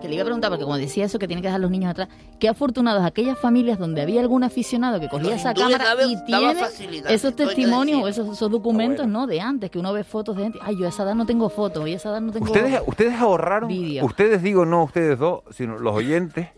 Que 0.00 0.08
le 0.08 0.14
iba 0.14 0.22
a 0.22 0.24
preguntar, 0.24 0.50
porque 0.50 0.64
como 0.64 0.78
decía 0.78 1.04
eso, 1.04 1.18
que 1.18 1.26
tiene 1.26 1.42
que 1.42 1.48
dejar 1.48 1.60
los 1.60 1.70
niños 1.70 1.90
atrás, 1.90 2.08
qué 2.38 2.48
afortunados 2.48 3.04
aquellas 3.04 3.38
familias 3.38 3.78
donde 3.78 4.00
había 4.00 4.20
algún 4.20 4.44
aficionado 4.44 4.98
que 4.98 5.08
cogía 5.08 5.30
Los 5.30 5.40
esa 5.40 5.54
cámara 5.54 5.84
y 6.06 6.24
tiene 6.24 6.54
facilidad, 6.54 7.10
esos 7.12 7.36
testimonios 7.36 8.02
o 8.02 8.08
esos, 8.08 8.28
esos 8.28 8.50
documentos, 8.50 9.06
¿no? 9.06 9.26
De 9.26 9.40
antes, 9.40 9.70
que 9.70 9.78
uno 9.78 9.92
ve 9.92 10.04
fotos 10.04 10.36
de 10.36 10.44
gente. 10.44 10.58
Ay, 10.62 10.76
yo 10.78 10.86
a 10.86 10.88
esa 10.88 11.02
edad 11.02 11.14
no 11.14 11.26
tengo 11.26 11.48
fotos, 11.50 11.86
y 11.86 11.92
a 11.92 11.96
esa 11.96 12.10
edad 12.10 12.20
no 12.20 12.32
tengo 12.32 12.46
Ustedes, 12.46 12.80
ustedes 12.86 13.14
ahorraron, 13.14 13.70
ustedes 14.02 14.42
digo 14.42 14.64
no 14.64 14.84
ustedes 14.84 15.18
dos, 15.18 15.42
sino 15.50 15.78
los 15.78 15.94
oyentes, 15.94 16.48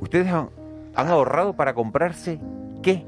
ustedes 0.00 0.28
han, 0.28 0.48
han 0.94 1.08
ahorrado 1.08 1.54
para 1.54 1.74
comprarse 1.74 2.40
qué? 2.82 3.04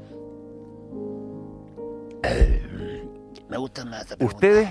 Me 3.49 3.57
gusta 3.57 3.85
más. 3.85 4.15
Ustedes 4.19 4.69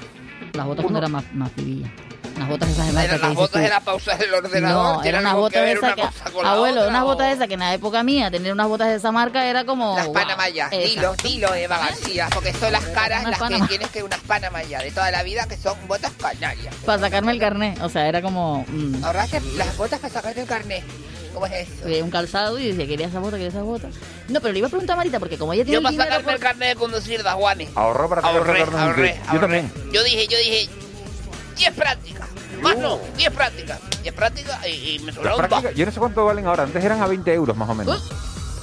Las 0.52 0.66
botas 0.66 0.83
cuando 0.85 0.98
eran 0.98 1.12
más, 1.12 1.24
más 1.35 1.48
pibillas. 1.50 1.90
Unas 2.36 2.48
botas 2.48 2.68
esas 2.70 2.86
de 2.86 2.92
marca 2.92 3.04
Eran 3.14 3.20
que 3.20 3.26
las 3.26 3.34
botas 3.36 3.52
tú. 3.52 3.58
de 3.58 3.68
la 3.68 3.80
pausa 3.80 4.16
del 4.16 4.34
ordenador. 4.34 4.96
No, 4.96 5.02
¿Tiene 5.02 5.08
eran 5.18 5.24
unas 5.24 5.34
botas 5.36 5.62
de 5.62 5.72
esas 5.72 5.82
una 5.82 5.94
que... 5.94 6.02
Abuelo, 6.46 6.80
otra, 6.80 6.90
unas 6.90 7.04
botas 7.04 7.26
de 7.28 7.32
esas 7.34 7.48
que 7.48 7.54
en 7.54 7.60
la 7.60 7.74
época 7.74 8.02
mía, 8.02 8.30
tener 8.30 8.52
unas 8.52 8.68
botas 8.68 8.88
de 8.88 8.94
esa 8.96 9.12
marca 9.12 9.46
era 9.46 9.64
como... 9.64 9.94
Las 9.96 10.06
wow, 10.06 10.14
Panamayas, 10.14 10.70
dilo, 10.70 11.12
esas. 11.14 11.16
dilo 11.22 11.54
Eva 11.54 11.78
García, 11.78 12.28
porque 12.32 12.52
son 12.52 12.72
las 12.72 12.84
caras 12.86 13.24
las 13.24 13.38
que 13.40 13.60
tienes 13.68 13.88
que 13.90 14.02
unas 14.02 14.20
Panamayas 14.20 14.82
de 14.82 14.90
toda 14.90 15.10
la 15.10 15.22
vida 15.22 15.46
que 15.46 15.56
son 15.56 15.76
botas 15.86 16.12
canarias. 16.20 16.74
Para 16.84 16.98
sacarme 16.98 17.32
el 17.32 17.38
carnet, 17.38 17.80
o 17.82 17.88
sea, 17.88 18.08
era 18.08 18.20
como... 18.20 18.64
mm, 18.68 19.04
Ahorraste 19.04 19.40
las 19.56 19.76
botas 19.76 20.00
para 20.00 20.12
sacarte 20.12 20.40
el 20.40 20.46
carnet. 20.48 20.82
¿Cómo 21.32 21.46
es 21.46 21.68
eso? 21.68 22.04
un 22.04 22.10
calzado 22.10 22.58
y 22.60 22.68
decía, 22.70 22.86
quería 22.86 23.08
esa 23.08 23.18
bota, 23.18 23.32
quería 23.36 23.48
esa 23.48 23.62
bota. 23.62 23.88
No, 24.28 24.40
pero 24.40 24.52
le 24.52 24.58
iba 24.60 24.68
a 24.68 24.70
preguntar 24.70 24.94
a 24.94 24.98
Marita, 24.98 25.18
porque 25.18 25.36
como 25.36 25.52
ella 25.52 25.64
tiene 25.64 25.82
Yo 25.82 25.88
el 25.88 25.96
para 25.96 26.08
sacarme 26.10 26.32
el 26.32 26.38
carnet 26.38 26.68
de 26.70 26.74
conducir 26.76 27.22
de 27.24 27.30
Juanes. 27.30 27.70
Ahorró 27.74 28.08
para 28.08 28.22
sacar 28.22 28.36
Ahorré, 28.36 28.60
el 28.62 28.68
carnet. 28.70 29.16
Yo 29.16 29.30
ahorré. 29.30 29.40
también. 29.40 29.72
Yo 29.92 30.04
dije, 30.04 30.28
yo 30.28 30.38
dije, 30.38 30.68
10 31.56 31.74
prácticas. 31.74 32.28
Más 32.62 32.76
no, 32.78 32.98
10 33.16 33.30
prácticas. 33.30 33.80
10 34.02 34.14
prácticas 34.14 34.66
y, 34.66 34.94
y 34.94 34.98
me 35.00 35.12
sobraron 35.12 35.38
dos. 35.40 35.48
prácticas, 35.48 35.76
yo 35.76 35.86
no 35.86 35.92
sé 35.92 35.98
cuánto 36.00 36.24
valen 36.24 36.46
ahora, 36.46 36.62
antes 36.64 36.82
eran 36.84 37.00
a 37.02 37.06
20 37.06 37.32
euros 37.32 37.56
más 37.56 37.68
o 37.68 37.74
menos. 37.74 38.10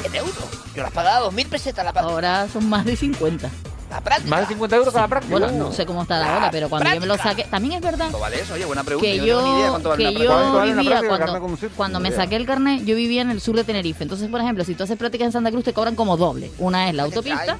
En 0.04 0.16
euros. 0.16 0.36
Yo 0.76 0.84
las 0.84 0.92
pagaba 0.92 1.28
2.000 1.30 1.50
pesetas 1.50 1.86
la 1.86 1.94
práctica. 1.94 2.14
Ahora 2.14 2.48
son 2.52 2.68
más 2.70 2.86
de 2.86 2.96
50. 2.96 3.50
La 3.92 4.00
práctica. 4.02 4.30
Más 4.30 4.40
de 4.42 4.48
50 4.48 4.76
euros 4.78 4.94
cada 4.94 5.08
práctica. 5.08 5.38
Bueno, 5.38 5.52
no 5.52 5.72
sé 5.74 5.86
cómo 5.86 6.02
está 6.04 6.18
la 6.18 6.38
hora, 6.38 6.50
pero 6.52 6.70
cuando 6.70 6.94
yo 6.94 7.00
me 7.02 7.06
lo 7.08 7.18
saqué... 7.18 7.44
También 7.44 7.74
es 7.76 7.82
verdad 7.82 7.98
¿Cuánto 8.06 8.20
vale 8.20 8.40
eso? 8.40 8.54
Oye, 8.54 8.64
buena 8.66 8.84
pregunta. 8.86 9.06
que 9.10 9.18
yo, 9.18 9.42
no 9.42 9.42
tengo 9.42 9.54
ni 9.54 9.60
idea 9.60 9.70
cuánto 9.70 9.90
vale 9.90 10.04
que 10.04 10.10
una 10.10 10.20
práctica. 10.22 10.32
¿Cuánto 10.34 10.52
yo 10.54 10.58
vale 10.58 10.72
una 10.72 10.82
vivía 10.82 11.00
práctica 11.00 11.40
cuando, 11.40 11.58
cuando 11.76 12.00
me 12.00 12.10
idea. 12.10 12.22
saqué 12.22 12.36
el 12.38 12.46
carnet, 12.46 12.86
yo 12.86 12.96
vivía 12.96 13.22
en 13.22 13.32
el 13.32 13.42
sur 13.42 13.56
de 13.56 13.64
Tenerife. 13.66 14.04
Entonces, 14.04 14.30
por 14.30 14.40
ejemplo, 14.40 14.64
si 14.64 14.76
tú 14.76 14.84
haces 14.86 14.98
prácticas 14.98 15.26
en 15.26 15.32
Santa 15.34 15.52
Cruz, 15.52 15.66
te 15.66 15.74
cobran 15.74 15.96
como 15.96 16.16
doble. 16.16 16.52
Una 16.58 16.88
es 16.90 16.96
la 16.96 17.04
autopista 17.04 17.58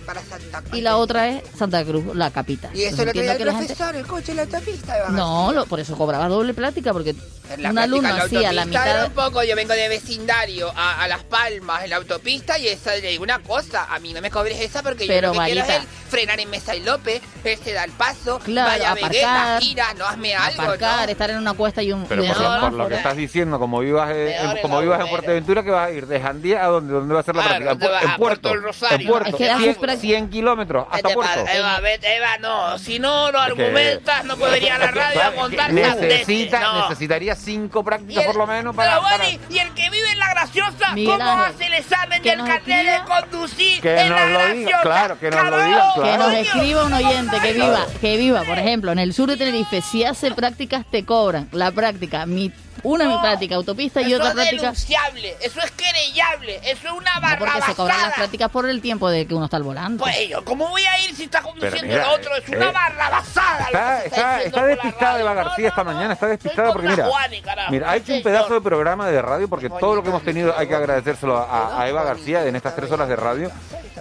y 0.72 0.80
la 0.82 0.96
otra 0.98 1.28
es 1.28 1.44
Santa 1.58 1.84
Cruz, 1.84 2.16
la 2.16 2.32
capital. 2.32 2.72
Y 2.74 2.84
eso 2.84 2.96
traía 3.04 3.10
entiendo 3.10 3.32
el 3.32 3.58
gente- 3.58 3.76
profesor, 3.76 3.96
el 3.98 4.08
coche, 4.08 4.34
la 4.34 4.44
autopista. 4.44 5.10
No, 5.10 5.52
lo- 5.52 5.66
por 5.66 5.80
eso 5.82 5.98
cobraba 5.98 6.28
doble 6.30 6.54
práctica, 6.54 6.94
porque 6.94 7.14
un 7.58 7.78
alumno 7.78 8.08
en 8.10 8.16
la 8.18 8.24
hacía 8.24 8.54
la 8.54 8.62
era 8.62 8.66
mitad... 8.66 9.06
un 9.08 9.12
poco, 9.12 9.44
yo 9.44 9.56
vengo 9.58 9.74
de 9.74 9.90
vecindario 9.90 10.72
a, 10.74 11.04
a 11.04 11.08
Las 11.10 11.24
Palmas 11.26 11.84
en 11.84 11.90
la 11.90 11.98
autopista 11.98 12.58
y 12.58 12.68
esa 12.70 12.96
le 12.96 13.10
digo 13.10 13.24
una 13.24 13.40
cosa, 13.40 13.88
a 13.94 14.00
mí 14.00 14.14
no 14.14 14.22
me 14.22 14.32
cobres 14.32 14.60
esa 14.62 14.82
porque 14.82 15.06
Pero, 15.06 15.34
yo 15.34 15.40
lo 15.40 15.40
que 15.46 15.52
quiero 15.52 15.62
Marita. 15.68 15.76
es 15.78 15.82
el 15.84 15.88
frenar 16.22 16.40
en 16.40 16.50
Mesa 16.52 16.76
y 16.76 16.82
López, 16.84 17.20
este 17.44 17.74
da 17.74 17.84
el 17.84 17.92
paso, 17.92 18.38
Claro, 18.40 18.70
vaya 18.70 18.92
aparcar, 18.92 19.10
Vegueta, 19.12 19.58
gira, 19.60 19.86
no 19.98 20.06
hazme 20.06 20.36
algo, 20.36 20.62
aparcar, 20.62 21.06
¿no? 21.08 21.12
estar 21.12 21.30
en 21.32 21.38
una 21.38 21.54
cuesta 21.54 21.82
y 21.82 21.92
un... 21.92 22.06
Pero 22.06 22.24
por, 22.26 22.40
lo, 22.40 22.60
por 22.60 22.74
lo 22.74 22.88
que 22.90 22.96
estás 22.96 23.16
diciendo, 23.18 23.58
como 23.58 23.80
vivas, 23.80 24.12
en, 24.12 24.58
como 24.62 24.80
vivas 24.82 25.02
en. 25.02 25.08
Fuerteventura, 25.08 25.64
que 25.64 25.72
vas 25.72 25.88
a 25.88 25.92
ir 25.92 26.06
de 26.06 26.22
Jandía 26.22 26.64
a 26.64 26.68
donde, 26.68 26.94
dónde 26.94 27.14
va 27.14 27.20
a 27.22 27.24
ser 27.24 27.36
la 27.36 27.44
Claro, 27.44 27.66
práctica. 27.66 28.00
En, 28.02 28.02
Puerto. 28.02 28.18
Puerto 28.18 28.50
del 28.50 28.64
Rosario. 28.64 28.98
En 29.00 29.08
Puerto. 29.08 29.30
Es 29.32 29.36
que 29.36 29.50
haces 29.50 29.64
100, 29.64 29.76
práctica- 29.76 30.02
100 30.02 30.30
kilómetros 30.30 30.86
hasta 30.92 31.08
Vete 31.08 31.14
Puerto. 31.16 31.46
Eva, 31.52 31.80
vete, 31.80 32.16
Eva, 32.16 32.38
no, 32.40 32.78
si 32.78 33.00
no 33.00 33.32
lo 33.32 33.40
Es 33.40 33.54
que- 33.54 33.64
argumentas, 33.64 34.24
no 34.26 34.38
puedo 34.38 34.52
venir 34.52 34.72
a 34.72 34.78
la 34.78 34.92
radio 34.92 35.24
a 35.24 35.32
contar 35.34 35.74
Necesita, 35.74 36.82
necesitaría 36.84 37.36
cinco 37.36 37.84
prácticas 37.84 38.24
el- 38.24 38.28
por 38.28 38.36
lo 38.36 38.46
menos 38.48 38.76
para... 38.76 38.92
Pero 38.92 39.02
para- 39.04 39.18
bueno, 39.18 39.40
y 39.50 39.58
el 39.58 39.74
que 39.74 39.90
vive 39.90 40.12
en 40.12 40.20
la 40.20 40.30
graciosa, 40.30 40.88
¿cómo 41.06 41.32
hace 41.42 41.66
el 41.66 41.74
examen 41.74 42.22
del 42.22 42.38
carnet 42.46 42.86
de 42.86 43.02
conducir 43.06 43.82
Que 43.82 44.00
en 44.02 44.10
nos 44.10 44.20
la 44.20 44.26
lo 44.28 44.30
diga, 44.40 44.48
graciosa? 44.54 44.82
claro, 44.84 45.20
que 45.20 45.32
nos 45.32 45.44
lo 45.46 45.52
Carajo, 45.52 46.02
digan, 46.02 46.11
Que 46.12 46.18
nos 46.18 46.34
escriba 46.34 46.86
un 46.86 46.94
oyente 46.94 47.40
que 47.40 47.54
viva, 47.54 47.86
que 48.00 48.18
viva, 48.18 48.44
por 48.44 48.58
ejemplo, 48.58 48.92
en 48.92 49.00
el 49.00 49.14
sur 49.14 49.30
de 49.30 49.38
Tenerife, 49.38 49.82
si 49.82 50.04
hace 50.04 50.32
prácticas 50.32 50.86
te 50.90 51.06
cobran 51.06 51.48
la 51.52 51.72
práctica, 51.72 52.26
mi, 52.26 52.52
una 52.84 53.06
mi 53.08 53.18
práctica 53.20 53.56
autopista 53.56 54.02
y 54.02 54.06
Eso 54.14 54.16
otra 54.16 54.30
es 54.30 54.34
práctica... 54.34 54.62
denunciable, 54.62 55.36
eso 55.42 55.60
es 55.62 55.72
querellable, 55.72 56.56
eso 56.64 56.88
es 56.88 56.94
una 56.94 57.20
No, 57.20 57.38
porque 57.40 57.62
se 57.62 57.76
cobran 57.76 58.02
las 58.02 58.14
prácticas 58.14 58.50
por 58.50 58.68
el 58.70 58.82
tiempo 58.82 59.10
de 59.10 59.26
que 59.28 59.34
uno 59.36 59.46
está 59.46 59.58
al 59.58 59.64
volante. 59.64 60.00
Pues 60.04 60.30
yo, 60.30 60.44
¿cómo 60.44 60.68
voy 60.70 60.84
a 60.84 61.00
ir 61.04 61.16
si 61.16 61.24
está 61.24 61.42
conduciendo 61.42 61.88
mira, 61.88 62.06
el 62.06 62.20
otro? 62.20 62.36
Es 62.36 62.48
una 62.50 62.70
eh, 62.70 62.74
barrabasada. 62.74 63.60
lo 63.60 63.66
que 63.66 63.78
Está, 63.78 64.04
está, 64.06 64.42
está 64.44 64.66
despistada. 64.66 65.20
Eva 65.20 65.34
García 65.34 65.64
no, 65.64 65.70
esta 65.70 65.84
mañana, 65.84 66.14
está 66.14 66.28
despistada 66.28 66.74
porque 66.74 66.88
mira, 66.90 67.06
Juani, 67.06 67.42
carajo. 67.42 67.72
mira, 67.72 67.92
ha 67.92 67.96
hecho 67.98 68.14
un 68.14 68.24
pedazo 68.24 68.54
de 68.56 68.62
programa 68.62 69.08
de 69.08 69.22
radio 69.22 69.48
porque 69.48 69.70
todo 69.70 69.96
lo 69.96 70.04
que 70.04 70.10
hemos 70.10 70.24
tenido 70.24 70.54
hay 70.58 70.68
que 70.68 70.76
agradecérselo 70.76 71.38
a, 71.38 71.82
a 71.82 71.88
Eva 71.88 72.04
García 72.04 72.46
en 72.46 72.56
estas 72.56 72.76
tres 72.76 72.92
horas 72.92 73.08
de 73.08 73.16
radio. 73.16 73.52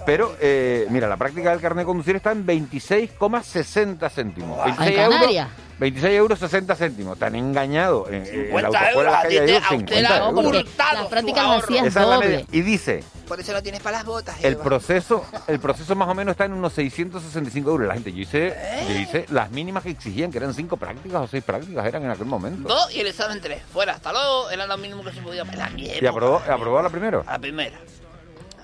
Pero 0.05 0.35
eh, 0.39 0.87
mira, 0.89 1.07
la 1.07 1.17
práctica 1.17 1.51
del 1.51 1.59
carnet 1.61 1.83
de 1.83 1.85
conducir 1.85 2.15
está 2.15 2.31
en 2.31 2.45
26,60 2.45 4.09
céntimos. 4.09 4.57
26 4.65 4.89
¿En 4.91 4.99
euros, 5.03 5.13
Canarias? 5.19 5.47
26 5.79 6.13
euros 6.15 6.39
60 6.39 6.75
céntimos. 6.75 7.17
Te 7.17 7.25
han 7.25 7.35
engañado. 7.35 8.07
En, 8.07 8.13
en 8.15 8.21
la 8.21 8.33
50 8.61 8.67
autoescuela 8.67 9.09
euros, 9.09 9.11
que 9.11 9.15
a 9.15 9.19
haya 9.21 9.29
ti 9.29 9.35
ido, 9.35 9.45
te- 9.45 9.53
a 9.53 9.59
usted 9.59 9.77
50 9.77 10.01
la- 10.01 10.25
euros. 10.29 10.45
hurtado 10.45 11.09
prácticas 11.09 11.43
las 11.43 11.53
ahorro. 11.53 11.65
hacías 11.65 11.85
Esa 11.87 12.01
es 12.01 12.07
la 12.07 12.15
doble. 12.15 12.27
media. 12.29 12.45
Y 12.51 12.61
dice, 12.61 13.03
Por 13.27 13.39
eso 13.39 13.53
lo 13.53 13.63
tienes 13.63 13.81
para 13.81 13.97
las 13.97 14.05
botas, 14.05 14.43
el 14.43 14.53
Eva. 14.53 14.63
proceso, 14.63 15.25
el 15.47 15.59
proceso 15.59 15.95
más 15.95 16.07
o 16.09 16.13
menos 16.13 16.33
está 16.33 16.45
en 16.45 16.53
unos 16.53 16.73
665 16.73 17.69
euros. 17.71 17.87
La 17.87 17.93
gente, 17.95 18.11
yo 18.13 18.19
hice, 18.21 18.55
yo 18.89 18.95
hice 18.99 19.25
las 19.29 19.49
mínimas 19.51 19.83
que 19.83 19.89
exigían, 19.91 20.31
que 20.31 20.37
eran 20.37 20.53
cinco 20.53 20.77
prácticas 20.77 21.21
o 21.21 21.27
seis 21.27 21.43
prácticas, 21.43 21.85
eran 21.85 22.03
en 22.03 22.11
aquel 22.11 22.25
momento. 22.27 22.67
Dos 22.67 22.93
y 22.93 22.99
el 22.99 23.07
examen 23.07 23.39
tres. 23.41 23.61
Fuera, 23.71 23.93
hasta 23.93 24.11
luego. 24.11 24.49
Era 24.51 24.67
lo 24.67 24.77
mínimo 24.77 25.03
que 25.03 25.13
se 25.13 25.21
podía. 25.21 25.43
La 25.45 25.69
mi 25.69 25.85
¿Y 25.85 26.05
aprobó, 26.05 26.41
aprobó 26.47 26.81
la 26.81 26.89
primera? 26.89 27.23
La 27.25 27.39
primera. 27.39 27.79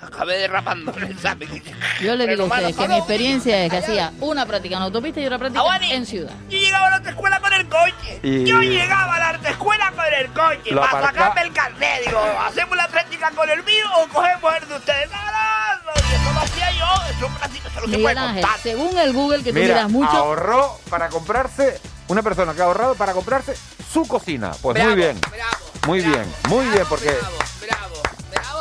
Acabé 0.01 0.37
derrapando 0.37 0.93
el 0.95 1.03
examen. 1.11 1.63
Yo 2.01 2.15
le 2.15 2.27
digo 2.27 2.43
a 2.43 2.45
ustedes 2.47 2.75
que 2.75 2.87
mi 2.87 2.97
experiencia 2.97 3.63
es 3.65 3.71
que 3.71 3.77
hacía 3.77 4.13
una 4.19 4.45
práctica 4.45 4.77
en 4.77 4.83
autopista 4.83 5.19
y 5.19 5.25
otra 5.25 5.37
práctica 5.39 5.59
Aguani, 5.61 5.91
en 5.91 6.05
ciudad. 6.05 6.31
Yo 6.49 6.57
llegaba 6.59 6.87
a 6.87 6.89
la 6.91 6.95
autoescuela 6.97 7.39
con 7.39 7.53
el 7.53 7.67
coche. 7.67 8.19
Y- 8.23 8.45
Yo 8.45 8.61
llegaba 8.61 9.15
a 9.15 9.19
la 9.19 9.29
autoescuela 9.31 9.91
con 9.95 10.05
el 10.13 10.27
coche 10.33 10.71
Lo 10.71 10.81
para 10.81 10.99
aparca- 10.99 11.07
sacarme 11.19 11.41
el 11.41 11.53
carnet. 11.53 12.05
Digo, 12.05 12.19
¿hacemos 12.47 12.77
la 12.77 12.87
práctica 12.87 13.31
con 13.31 13.49
el 13.49 13.63
mío 13.63 13.85
o 13.97 14.07
cogemos 14.13 14.53
el 14.61 14.67
de 14.69 14.75
ustedes? 14.75 15.09
No, 15.09 15.91
eso 15.93 16.33
lo 16.33 16.39
hacía 16.39 16.71
yo. 16.71 16.85
Eso 17.17 17.27
práctica, 17.37 17.69
se 17.69 17.81
Miguel 17.87 18.01
puede 18.01 18.19
Ángel, 18.19 18.41
contar. 18.43 18.59
según 18.61 18.97
el 18.99 19.13
Google 19.13 19.43
que 19.43 19.51
tú 19.51 19.59
Mira, 19.59 19.73
miras 19.75 19.89
mucho, 19.91 20.09
ahorró 20.11 20.79
para 20.89 21.09
comprarse, 21.09 21.79
una 22.07 22.21
persona 22.21 22.53
que 22.53 22.61
ha 22.61 22.65
ahorrado 22.65 22.95
para 22.95 23.13
comprarse 23.13 23.55
su 23.91 24.07
cocina. 24.07 24.51
Pues 24.61 24.75
Bravo, 24.75 24.89
muy 24.91 24.95
bien, 25.01 25.19
bravo, 25.21 25.57
muy 25.87 25.99
bravo, 26.01 26.15
bien, 26.15 26.33
muy 26.49 26.65
bien, 26.67 26.85
porque 26.87 27.17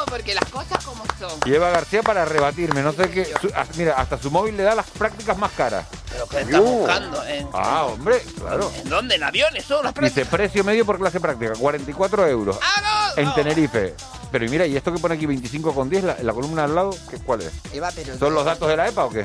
porque 0.09 0.35
las 0.35 0.45
cosas 0.47 0.85
como 0.85 1.05
son. 1.19 1.41
lleva 1.45 1.71
García 1.71 2.03
para 2.03 2.25
rebatirme, 2.25 2.83
no 2.83 2.93
sé 2.93 3.11
qué. 3.11 3.25
su- 3.41 3.51
mira, 3.77 3.95
hasta 3.97 4.19
su 4.19 4.31
móvil 4.31 4.57
le 4.57 4.63
da 4.63 4.75
las 4.75 4.87
prácticas 4.91 5.37
más 5.39 5.53
caras. 5.53 5.87
¿Pero 6.11 6.27
qué 6.29 6.41
estás 6.41 6.61
Uh. 6.61 6.65
buscando? 6.65 7.25
¿En, 7.27 7.49
Ah, 7.53 7.85
hombre, 7.85 8.23
claro. 8.39 8.73
¿En 8.77 8.89
dónde? 8.89 9.15
¿En 9.17 9.23
aviones? 9.25 9.65
Son 9.65 9.85
las 9.85 9.95
Dice 9.95 10.25
precio 10.27 10.65
medio 10.65 10.85
por 10.87 10.99
clase 10.99 11.21
práctica, 11.21 11.53
44 11.59 12.27
euros. 12.27 12.59
¡Ah, 12.63 13.13
En 13.17 13.33
Tenerife. 13.35 13.95
Pero 14.33 14.45
y 14.45 14.49
mira, 14.49 14.67
y 14.67 14.77
esto 14.77 14.93
que 14.93 14.99
pone 14.99 15.15
aquí 15.15 15.25
25 15.27 15.73
con 15.75 15.89
10, 15.89 16.05
la, 16.05 16.17
la 16.21 16.33
columna 16.33 16.65
al 16.65 16.75
lado, 16.75 16.91
¿qué, 17.09 17.17
¿cuál 17.19 17.43
es? 17.43 17.53
Eva, 17.73 17.91
pero- 17.95 18.19
¿Son 18.19 18.35
los 18.35 18.45
datos 18.45 18.69
de 18.69 18.77
la 18.77 18.89
EPA 18.89 19.05
o 19.05 19.11
qué? 19.11 19.25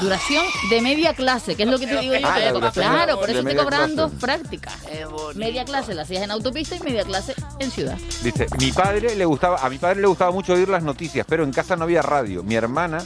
Duración 0.00 0.44
de 0.70 0.80
media 0.80 1.14
clase, 1.14 1.54
que 1.56 1.64
es 1.64 1.68
lo 1.68 1.78
que 1.78 1.86
te 1.86 1.98
digo 1.98 2.14
yo. 2.14 2.26
Ah, 2.26 2.34
que- 2.36 2.44
la 2.44 2.52
duración 2.52 2.86
claro, 2.86 3.12
de 3.14 3.18
por 3.20 3.30
eso 3.30 3.38
estoy 3.40 3.56
cobrando 3.56 4.08
clase. 4.08 4.20
práctica. 4.20 4.72
Media 5.34 5.64
clase 5.64 5.94
la 5.94 6.02
hacías 6.02 6.22
en 6.22 6.30
autopista 6.30 6.76
y 6.76 6.80
media 6.80 7.04
clase 7.04 7.34
en 7.58 7.70
ciudad. 7.70 7.98
Dice, 8.22 8.46
mi 8.58 8.70
padre 8.72 9.14
le 9.16 9.24
gustaba, 9.24 9.58
a 9.60 9.68
mi 9.68 9.78
padre 9.78 10.00
le 10.00 10.06
gustaba 10.06 10.30
mucho 10.30 10.52
oír 10.54 10.68
las 10.68 10.82
noticias, 10.82 11.26
pero 11.28 11.42
en 11.44 11.52
casa 11.52 11.76
no 11.76 11.84
había 11.84 12.02
radio. 12.02 12.42
Mi 12.42 12.54
hermana 12.54 13.04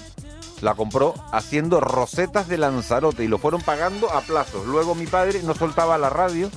la 0.60 0.74
compró 0.74 1.14
haciendo 1.32 1.80
rosetas 1.80 2.48
de 2.48 2.58
Lanzarote 2.58 3.24
y 3.24 3.28
lo 3.28 3.38
fueron 3.38 3.62
pagando 3.62 4.10
a 4.10 4.20
plazos. 4.20 4.66
Luego 4.66 4.94
mi 4.94 5.06
padre 5.06 5.42
no 5.42 5.54
soltaba 5.54 5.98
la 5.98 6.10
radio, 6.10 6.50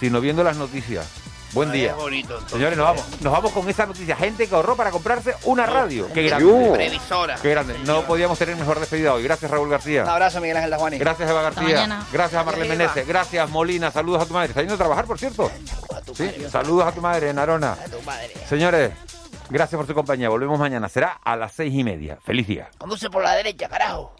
sino 0.00 0.20
viendo 0.20 0.42
las 0.44 0.56
noticias. 0.56 1.06
Buen 1.54 1.70
día. 1.72 1.90
es 1.90 1.96
bonito, 1.96 2.32
entonces. 2.34 2.50
Señores, 2.52 2.76
nos 2.76 2.86
vamos, 2.86 3.20
nos 3.20 3.32
vamos 3.32 3.52
con 3.52 3.68
esa 3.70 3.86
noticia. 3.86 4.16
Gente 4.16 4.48
que 4.48 4.54
ahorró 4.54 4.76
para 4.76 4.90
comprarse 4.90 5.34
una 5.44 5.64
radio. 5.66 6.08
Qué 6.12 6.24
grande. 6.24 6.70
previsora. 6.72 7.36
Qué 7.40 7.50
grande. 7.50 7.78
No 7.84 8.02
podíamos 8.02 8.38
tener 8.38 8.56
mejor 8.56 8.80
despedida 8.80 9.14
hoy. 9.14 9.22
Gracias, 9.22 9.50
Raúl 9.50 9.70
García. 9.70 10.02
Un 10.02 10.08
abrazo, 10.08 10.40
Miguel 10.40 10.56
Ángel 10.56 10.70
Dajuani. 10.70 10.98
Gracias, 10.98 11.30
Eva 11.30 11.46
Hasta 11.48 11.60
García. 11.60 11.76
mañana. 11.80 12.06
Gracias 12.12 12.40
a 12.40 12.44
Marlene. 12.44 12.68
Menezes. 12.76 13.06
Gracias, 13.06 13.48
Molina. 13.50 13.90
Saludos 13.90 14.22
a 14.22 14.26
tu 14.26 14.34
madre. 14.34 14.48
¿Está 14.48 14.60
yendo 14.60 14.74
a 14.74 14.78
trabajar, 14.78 15.04
por 15.04 15.18
cierto? 15.18 15.50
Sí, 16.12 16.30
saludos 16.50 16.86
a 16.86 16.92
tu 16.92 17.00
madre, 17.00 17.32
Narona. 17.32 17.76
Señores, 18.48 18.92
gracias 19.48 19.78
por 19.78 19.86
su 19.86 19.94
compañía. 19.94 20.28
Volvemos 20.28 20.58
mañana. 20.58 20.88
Será 20.88 21.18
a 21.24 21.36
las 21.36 21.52
seis 21.52 21.72
y 21.74 21.84
media. 21.84 22.18
Feliz 22.24 22.46
día. 22.46 22.68
Conduce 22.78 23.08
por 23.10 23.22
la 23.22 23.32
derecha, 23.34 23.68
carajo. 23.68 24.14